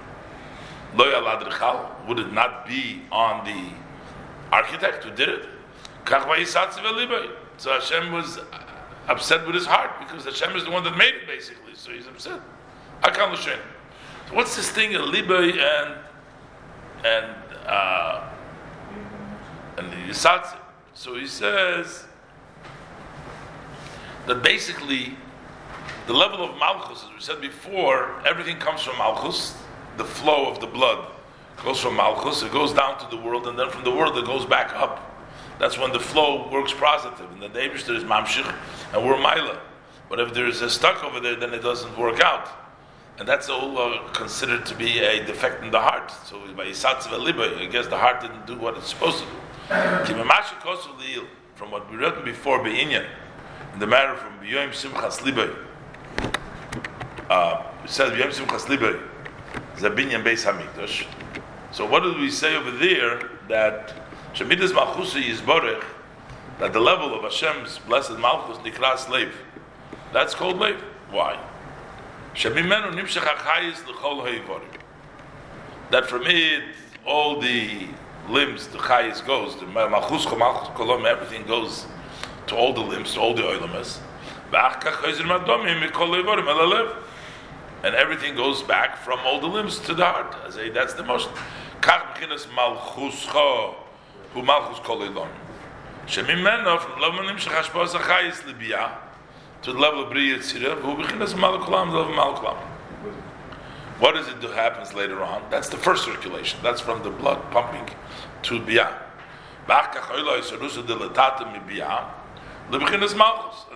Would 0.97 2.19
it 2.19 2.33
not 2.33 2.67
be 2.67 3.03
on 3.11 3.45
the 3.45 3.71
architect 4.55 5.05
who 5.05 5.11
did 5.11 5.29
it? 5.29 5.47
So 7.57 7.71
Hashem 7.71 8.13
was 8.13 8.39
upset 9.09 9.47
with 9.47 9.55
his 9.55 9.67
heart 9.67 9.91
because 9.99 10.25
Hashem 10.25 10.57
is 10.57 10.65
the 10.65 10.71
one 10.71 10.85
that 10.85 10.97
made 10.97 11.15
it, 11.15 11.27
basically. 11.27 11.75
So 11.75 11.91
he's 11.91 12.07
upset. 12.07 12.41
L'shem. 13.05 13.59
So 14.29 14.35
what's 14.35 14.55
this 14.55 14.71
thing 14.71 14.95
of 14.95 15.03
libay 15.03 15.59
and 15.59 15.95
and 17.05 17.35
uh, 17.67 18.32
and 19.79 19.91
the 19.91 19.97
yisatz? 19.97 20.57
So 20.95 21.15
he 21.15 21.27
says 21.27 22.05
that 24.27 24.43
basically 24.43 25.17
the 26.07 26.13
level 26.13 26.45
of 26.45 26.57
malchus, 26.59 27.05
as 27.05 27.11
we 27.15 27.21
said 27.21 27.41
before, 27.41 28.23
everything 28.27 28.59
comes 28.59 28.83
from 28.83 28.99
malchus. 28.99 29.55
The 29.97 30.05
flow 30.05 30.51
of 30.51 30.61
the 30.61 30.67
blood 30.67 31.09
goes 31.63 31.81
from 31.81 31.97
malchus, 31.97 32.43
it 32.43 32.53
goes 32.53 32.73
down 32.73 32.99
to 32.99 33.17
the 33.17 33.23
world, 33.23 33.47
and 33.47 33.59
then 33.59 33.71
from 33.71 33.85
the 33.85 33.91
world 33.91 34.17
it 34.19 34.25
goes 34.25 34.45
back 34.45 34.73
up. 34.75 35.09
That's 35.59 35.79
when 35.79 35.93
the 35.93 36.01
flow 36.01 36.49
works 36.51 36.73
positive. 36.73 37.31
and 37.31 37.43
then 37.43 37.53
the 37.53 37.61
Abishter 37.61 37.95
is 37.95 38.05
mamshich, 38.05 38.53
and 38.93 39.07
we're 39.07 39.17
mila. 39.17 39.61
But 40.09 40.19
if 40.19 40.35
there 40.35 40.47
is 40.47 40.61
a 40.61 40.69
stuck 40.69 41.05
over 41.05 41.21
there, 41.21 41.37
then 41.37 41.55
it 41.55 41.63
doesn't 41.63 41.97
work 41.97 42.21
out 42.21 42.49
and 43.19 43.29
that's 43.29 43.49
all 43.49 43.79
uh, 43.79 44.09
considered 44.09 44.65
to 44.67 44.75
be 44.75 45.01
a 45.01 45.25
defect 45.25 45.63
in 45.63 45.71
the 45.71 45.81
heart. 45.81 46.11
So 46.27 46.41
by 46.57 46.67
Yisatz 46.67 47.11
Liba, 47.11 47.59
I 47.61 47.67
guess 47.67 47.87
the 47.87 47.99
heart 47.99 48.21
didn't 48.21 48.47
do 48.47 48.57
what 48.57 48.77
it's 48.77 48.89
supposed 48.89 49.19
to 49.19 49.25
do. 49.25 49.31
From 51.55 51.71
what 51.71 51.91
we 51.91 51.97
read 51.97 52.25
before, 52.25 52.63
Be'inyan, 52.63 53.07
in 53.73 53.79
the 53.79 53.87
matter 53.87 54.17
from 54.17 54.33
B'yoim 54.41 54.71
Simchas 54.71 55.23
Liba, 55.23 55.55
uh, 57.31 57.63
it 57.85 57.91
says 57.91 58.11
B'yoim 58.11 58.33
Simchas 58.33 58.69
Liba, 58.69 58.99
Zabinyan 59.77 60.25
Beis 60.25 60.45
Hamikdash. 60.45 61.07
So 61.73 61.87
what 61.87 62.03
did 62.03 62.19
we 62.19 62.31
say 62.31 62.57
over 62.57 62.71
there? 62.71 63.31
That 63.49 63.95
Shemidas 64.35 64.73
Malchusi 64.73 65.29
is 65.29 65.41
Borech, 65.41 65.85
that 66.59 66.73
the 66.73 66.81
level 66.81 67.15
of 67.15 67.23
Hashem's 67.23 67.79
blessed 67.79 68.19
Malchus, 68.19 68.59
Nikra 68.59 68.99
slave, 68.99 69.35
that's 70.13 70.35
called 70.35 70.59
Lev. 70.59 70.83
Why? 71.11 71.39
Shabimen's 72.35 73.15
the 73.15 73.93
Khalh. 73.93 74.61
That 75.91 76.07
from 76.07 76.23
it, 76.27 76.65
all 77.05 77.41
the 77.41 77.89
limbs, 78.29 78.69
the 78.69 78.79
chayis 78.79 79.25
goes, 79.27 79.57
the 79.57 79.67
malchus 79.67 80.27
kolom, 80.27 81.05
everything 81.05 81.47
goes 81.47 81.87
to 82.47 82.57
all 82.57 82.73
the 82.73 82.81
limbs, 82.81 83.15
to 83.15 83.21
all 83.21 83.35
the 83.35 83.43
oilamas. 83.43 84.01
And 87.85 87.95
everything 87.97 88.37
goes 88.37 88.63
back 88.63 88.97
from 88.99 89.19
all 89.25 89.41
the 89.41 89.47
limbs 89.47 89.79
to 89.81 89.95
the 89.95 90.05
heart. 90.05 90.37
I 90.47 90.51
say 90.51 90.69
that's 90.71 90.95
the 90.95 91.03
b'chinas 91.03 92.45
hu 94.35 94.43
malchus 94.43 94.79
kol 94.81 95.01
oilam. 95.01 95.29
Shemimeno, 96.07 96.81
from 96.81 97.01
libiyah, 98.43 98.91
to 99.63 99.73
the 99.73 99.79
level 99.79 100.03
of 100.05 100.11
Bria 100.11 100.39
Tzira, 100.39 100.75
who 100.81 100.97
bechinas 101.03 101.35
Malakulam, 101.35 101.91
the 101.91 101.99
level 101.99 102.13
of 102.13 102.19
Malakulam. 102.19 102.72
What 104.03 104.17
does 104.17 104.27
it 104.27 104.41
do 104.41 104.49
happens 104.49 104.95
later 104.95 105.23
on? 105.23 105.45
That's 105.49 105.69
the 105.69 105.77
first 105.77 106.05
circulation. 106.05 106.59
That's 106.61 106.81
from 106.81 107.05
the 107.05 107.11
blood 107.11 107.41
pumping 107.53 107.89
to 108.43 108.59
biyah. 108.59 108.93
And 109.69 109.79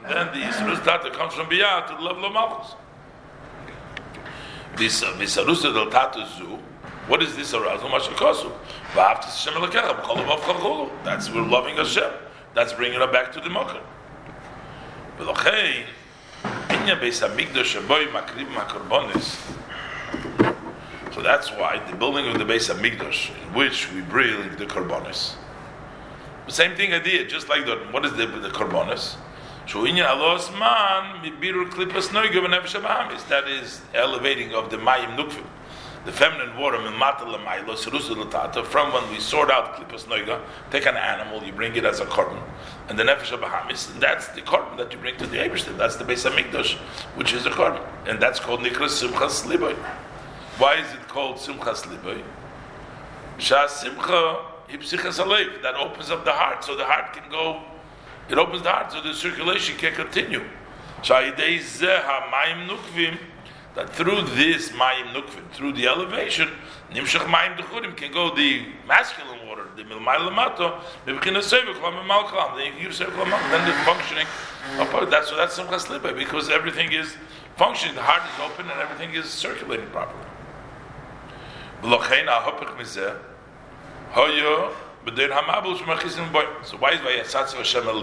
then 0.04 0.26
the 0.34 0.40
isrus 0.40 0.82
tata 0.84 1.10
comes 1.12 1.34
from 1.34 1.46
biyah 1.46 1.86
to 1.86 1.94
the 1.94 2.02
level 2.02 2.24
of 2.24 2.32
malchus. 2.32 2.74
This 4.76 5.04
visarusa 5.04 5.72
del 5.72 5.90
tata 5.90 6.26
zu. 6.36 6.58
What 7.06 7.22
is 7.22 7.36
this 7.36 7.54
arousal? 7.54 7.88
Mashakasu. 7.88 8.50
Va'afta 8.94 9.30
That's 11.04 11.30
we're 11.30 11.42
loving 11.42 11.76
Hashem. 11.76 12.12
That's 12.52 12.72
bringing 12.72 12.98
her 12.98 13.06
back 13.06 13.30
to 13.30 13.40
the 13.40 13.48
mocker. 13.48 13.80
V'lochei 15.20 15.84
inya 16.42 16.98
beis 16.98 17.20
hamikdash 17.24 17.76
shaboy 17.78 18.08
makrib 18.08 18.48
makarbonis 18.48 19.56
so 21.14 21.22
that's 21.22 21.50
why 21.50 21.82
the 21.90 21.96
building 21.96 22.26
of 22.26 22.38
the 22.38 22.44
base 22.44 22.68
of 22.68 22.78
Migdosh, 22.78 23.30
in 23.30 23.54
which 23.54 23.90
we 23.92 24.02
bring 24.02 24.56
the 24.56 24.66
korbanos. 24.66 25.36
The 26.46 26.52
same 26.52 26.76
thing 26.76 26.92
idea, 26.92 27.26
just 27.26 27.48
like 27.48 27.64
the 27.64 27.76
what 27.90 28.04
is 28.04 28.12
the 28.12 28.26
the 28.26 28.50
korbanos? 28.50 29.16
That 33.28 33.48
is 33.48 33.80
elevating 33.94 34.54
of 34.54 34.70
the 34.70 34.76
mayim 34.76 35.16
nukvim. 35.16 35.44
the 36.04 36.12
feminine 36.12 36.56
water 36.56 36.76
from 36.76 37.00
when 38.92 39.10
we 39.10 39.18
sort 39.18 39.50
out 39.50 39.74
klipas 39.74 40.04
noiga, 40.04 40.40
take 40.70 40.86
an 40.86 40.96
animal, 40.96 41.42
you 41.42 41.52
bring 41.52 41.74
it 41.74 41.84
as 41.84 41.98
a 41.98 42.06
korban, 42.06 42.40
and 42.88 42.96
the 42.96 43.02
nefesh 43.02 43.32
of 43.32 43.40
Bahamis, 43.40 43.98
that's 43.98 44.28
the 44.28 44.42
korban 44.42 44.76
that 44.76 44.92
you 44.92 44.98
bring 44.98 45.16
to 45.16 45.26
the 45.26 45.38
Eberstein. 45.38 45.76
That's 45.76 45.96
the 45.96 46.04
base 46.04 46.24
of 46.24 46.34
Mikdash, 46.34 46.76
which 47.16 47.32
is 47.32 47.42
the 47.42 47.50
korban, 47.50 47.84
and 48.06 48.20
that's 48.20 48.38
called 48.38 48.60
nikras 48.60 49.02
simchas 49.02 49.46
liboy. 49.46 49.74
Why 50.58 50.76
is 50.76 50.90
it 50.94 51.06
called 51.08 51.36
simchas 51.36 51.82
liboy? 51.82 52.22
Shas 53.38 53.68
simcha 53.68 54.42
hipsichas 54.70 55.22
alev 55.22 55.60
that 55.62 55.74
opens 55.74 56.10
up 56.10 56.24
the 56.24 56.32
heart, 56.32 56.64
so 56.64 56.74
the 56.74 56.84
heart 56.84 57.12
can 57.12 57.30
go. 57.30 57.60
It 58.30 58.38
opens 58.38 58.62
the 58.62 58.70
heart, 58.70 58.90
so 58.90 59.02
the 59.02 59.12
circulation 59.12 59.76
can 59.76 59.92
continue. 59.92 60.42
Shayidei 61.02 61.58
zeh 61.58 62.02
hamayim 62.02 62.68
nukvim 62.68 63.18
that 63.74 63.90
through 63.90 64.22
this 64.22 64.70
mayim 64.70 65.12
nukvim, 65.12 65.46
through 65.52 65.74
the 65.74 65.86
elevation, 65.86 66.48
nimshach 66.90 67.26
mayim 67.26 67.54
dechurim 67.58 67.94
can 67.94 68.10
go 68.10 68.34
the 68.34 68.64
masculine 68.88 69.46
water, 69.46 69.66
the 69.76 69.82
milmay 69.82 70.16
lamato, 70.16 70.80
mebchina 71.06 71.42
sevik 71.42 71.78
lamim 71.82 72.06
malkalam, 72.08 72.56
then 72.56 72.72
you 72.80 72.88
lamim, 72.88 73.50
then 73.50 73.68
the 73.68 73.74
functioning. 73.84 74.26
That's 75.10 75.28
so 75.28 75.36
that's 75.36 75.58
simchas 75.58 75.90
liba 75.90 76.14
because 76.14 76.48
everything 76.48 76.92
is 76.92 77.14
functioning, 77.56 77.94
the 77.94 78.02
heart 78.02 78.22
is 78.22 78.50
open 78.50 78.70
and 78.70 78.80
everything 78.80 79.14
is 79.14 79.26
circulating 79.26 79.90
properly. 79.90 80.25
V'lochein 81.86 82.26
ahopich 82.26 82.76
mizeh, 82.76 83.16
hoyo 84.12 84.74
b'deir 85.04 85.30
hamabul 85.30 85.76
shemachizim 85.76 86.32
boy. 86.32 86.44
So 86.64 86.76
why 86.78 86.90
is 86.90 87.00
vayasatz 87.00 87.52
Hashem 87.52 87.86
al 87.86 88.02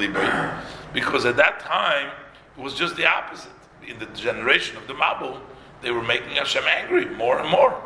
Because 0.93 1.25
at 1.25 1.35
that 1.35 1.59
time 1.59 2.11
it 2.57 2.61
was 2.63 2.75
just 2.75 2.95
the 2.95 3.05
opposite. 3.05 3.51
In 3.85 3.99
the 3.99 4.05
generation 4.05 4.77
of 4.77 4.87
the 4.87 4.93
Mabul, 4.93 5.41
they 5.81 5.91
were 5.91 6.01
making 6.01 6.37
Hashem 6.37 6.63
angry 6.65 7.03
more 7.03 7.37
and 7.39 7.49
more. 7.49 7.77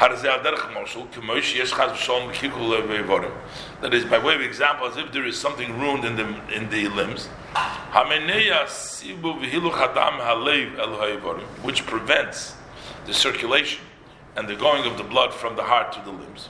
That 0.00 0.12
is 3.92 4.04
by 4.06 4.18
way 4.18 4.34
of 4.34 4.40
example, 4.40 4.86
as 4.86 4.96
if 4.96 5.12
there 5.12 5.26
is 5.26 5.38
something 5.38 5.78
ruined 5.78 6.06
in 6.06 6.16
the 6.16 6.26
in 6.52 6.70
the 6.70 6.88
limbs, 6.88 7.26
which 11.62 11.86
prevents 11.86 12.54
the 13.06 13.12
circulation 13.14 13.83
and 14.36 14.48
the 14.48 14.56
going 14.56 14.84
of 14.84 14.96
the 14.96 15.04
blood 15.04 15.32
from 15.32 15.56
the 15.56 15.62
heart 15.62 15.92
to 15.92 16.00
the 16.00 16.10
limbs, 16.10 16.48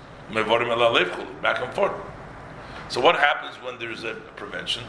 back 1.42 1.60
and 1.62 1.72
forth. 1.74 1.92
So 2.88 3.00
what 3.00 3.16
happens 3.16 3.56
when 3.62 3.78
there 3.78 3.90
is 3.90 4.04
a 4.04 4.14
prevention? 4.36 4.84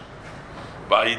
By 0.90 1.16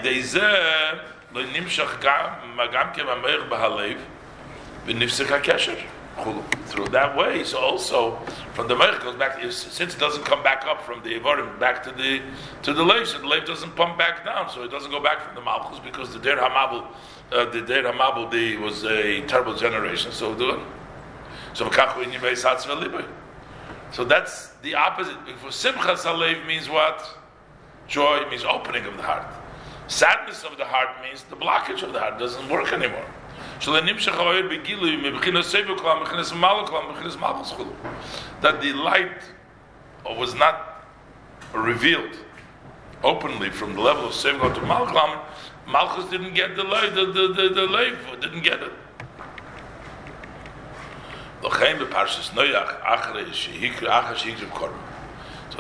through 6.65 6.89
that 6.89 7.15
way, 7.17 7.45
so 7.45 7.59
also 7.59 8.17
from 8.55 8.69
the 8.69 8.75
Meich 8.75 9.03
goes 9.03 9.17
back 9.17 9.43
since 9.51 9.95
it 9.95 9.99
doesn't 9.99 10.25
come 10.25 10.43
back 10.43 10.65
up 10.67 10.83
from 10.83 11.03
the 11.03 11.11
Evarim 11.19 11.59
back 11.61 11.83
to 11.83 11.93
the 11.93 12.23
to 12.63 12.73
the 12.73 12.83
Lev, 12.83 13.07
so 13.07 13.19
the 13.19 13.27
Lev 13.27 13.45
doesn't 13.45 13.77
pump 13.77 13.99
back 13.99 14.25
down, 14.25 14.49
so 14.49 14.63
it 14.63 14.71
doesn't 14.71 14.91
go 14.91 15.03
back 15.03 15.21
from 15.23 15.35
the 15.35 15.43
Malchus 15.43 15.79
because 15.81 16.13
the 16.13 16.19
Der 16.19 16.37
Hamabel 16.37 16.87
uh, 17.33 17.45
the 17.51 17.61
Der 17.61 17.83
Hamabel 17.83 18.31
the, 18.31 18.57
was 18.57 18.85
a 18.85 19.21
terrible 19.27 19.55
generation, 19.55 20.11
so 20.13 20.35
it. 20.51 20.61
So 23.93 24.05
that's 24.05 24.49
the 24.63 24.75
opposite. 24.75 25.17
For 25.39 25.49
Simchas 25.49 26.05
Alev 26.05 26.47
means 26.47 26.69
what? 26.69 27.03
Joy 27.89 28.29
means 28.29 28.45
opening 28.45 28.85
of 28.85 28.97
the 28.97 29.03
heart. 29.03 29.27
Sadness 29.89 30.45
of 30.45 30.57
the 30.59 30.65
heart 30.65 30.89
means 31.03 31.23
the 31.25 31.37
blockage 31.37 31.83
of 31.83 31.93
the 31.93 32.01
heart 32.01 32.19
doesn't 32.19 32.49
work 32.49 32.73
anymore. 32.73 33.07
That 38.41 38.61
the 38.61 38.73
light 38.73 39.23
was 40.05 40.35
not 40.35 40.85
revealed 41.55 42.17
openly 43.03 43.51
from 43.51 43.75
the 43.75 43.81
level 43.81 44.07
of 44.07 44.13
Sevukah 44.13 44.55
to 44.55 44.61
Malchus. 44.63 45.19
Malchus 45.69 46.11
didn't 46.11 46.35
get 46.35 46.57
the 46.57 46.65
light, 46.65 46.95
the, 46.95 47.07
the, 47.07 47.29
the, 47.29 47.49
the 47.55 47.67
life, 47.67 47.95
didn't 48.21 48.43
get 48.43 48.63
it. 48.63 48.73
So 51.43 51.49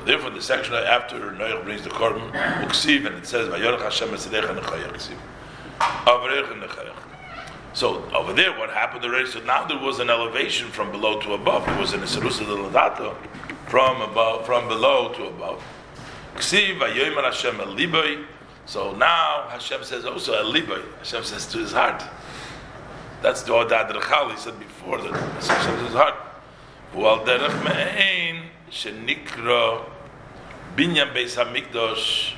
therefore, 0.04 0.30
the 0.30 0.42
section 0.42 0.74
after 0.74 1.18
Noach 1.18 1.64
brings 1.64 1.82
the 1.82 1.90
korban, 1.90 2.32
uksiv, 2.66 3.06
and 3.06 3.16
it 3.16 3.26
says, 3.26 3.48
"Vayorach 3.48 3.82
Hashem 3.82 4.08
etzedech 4.08 4.58
nechayach 4.58 4.92
ksiv." 4.92 5.16
So 7.72 8.02
over 8.14 8.32
there, 8.32 8.52
what 8.58 8.70
happened 8.70 9.04
already? 9.04 9.26
So 9.26 9.40
now 9.40 9.66
there 9.66 9.78
was 9.78 9.98
an 9.98 10.08
elevation 10.08 10.68
from 10.68 10.90
below 10.90 11.20
to 11.20 11.34
above. 11.34 11.66
There 11.66 11.78
was 11.78 11.92
an 11.92 12.00
Isarusa 12.00 12.46
Ladato 12.46 13.14
from 13.68 14.00
above, 14.00 14.46
from 14.46 14.68
below 14.68 15.12
to 15.12 15.26
above. 15.26 15.62
Hashem 16.36 16.80
So 18.64 18.92
now 18.92 19.46
Hashem 19.50 19.84
says 19.84 20.06
also 20.06 20.42
Eliboy. 20.42 20.80
Hashem 20.98 21.24
says 21.24 21.46
to 21.48 21.58
his 21.58 21.72
heart. 21.72 22.02
That's 23.22 23.42
the 23.42 23.52
Odad 23.52 23.90
Rechal 23.90 24.30
he 24.32 24.36
said 24.36 24.58
before 24.58 24.98
says 25.40 25.64
to 25.66 25.76
his 25.84 25.94
heart. 25.94 26.14
Ual 26.94 27.24
derech 27.26 27.64
me'ein 27.64 28.50
shenikra 28.70 29.84
binyan 30.76 31.12
beis 31.12 31.36
hamikdosh 31.36 32.34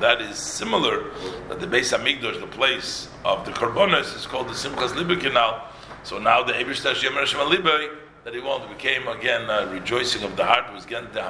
that 0.00 0.20
is 0.22 0.38
similar 0.38 1.04
that 1.48 1.60
the 1.60 1.66
Beis 1.66 1.92
Hamikdash, 1.94 2.40
the 2.40 2.46
place 2.46 3.08
of 3.22 3.44
the 3.44 3.50
Karbonis, 3.50 4.16
is 4.16 4.24
called 4.26 4.48
the 4.48 4.54
Simchas 4.54 4.94
Libi 4.94 5.20
Canal. 5.20 5.62
So 6.04 6.18
now 6.18 6.42
the 6.42 6.54
Yemer 6.54 6.74
Hashem 6.74 7.38
Libi, 7.38 7.90
that 8.24 8.32
he 8.32 8.40
won't 8.40 8.66
became 8.70 9.06
again 9.08 9.50
a 9.50 9.66
rejoicing 9.70 10.22
of 10.22 10.36
the 10.36 10.44
heart 10.44 10.72
was 10.72 10.86
again 10.86 11.06
the 11.12 11.22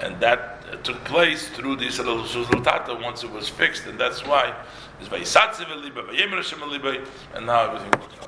and 0.00 0.20
that 0.20 0.82
took 0.82 1.04
place 1.04 1.48
through 1.50 1.76
the 1.76 1.86
Israel 1.86 2.24
Suzlutata 2.24 3.00
once 3.00 3.22
it 3.22 3.30
was 3.30 3.48
fixed, 3.48 3.86
and 3.86 4.00
that's 4.00 4.24
why 4.26 4.52
it's 5.00 5.08
by 5.08 5.20
Satziv 5.20 5.66
Libi, 5.66 5.94
by 5.94 6.12
Yemer 6.12 6.36
Hashem 6.36 6.60
Libi, 6.60 7.06
and 7.34 7.46
now 7.46 7.66
everything 7.66 7.90
works 8.00 8.14
out. 8.20 8.27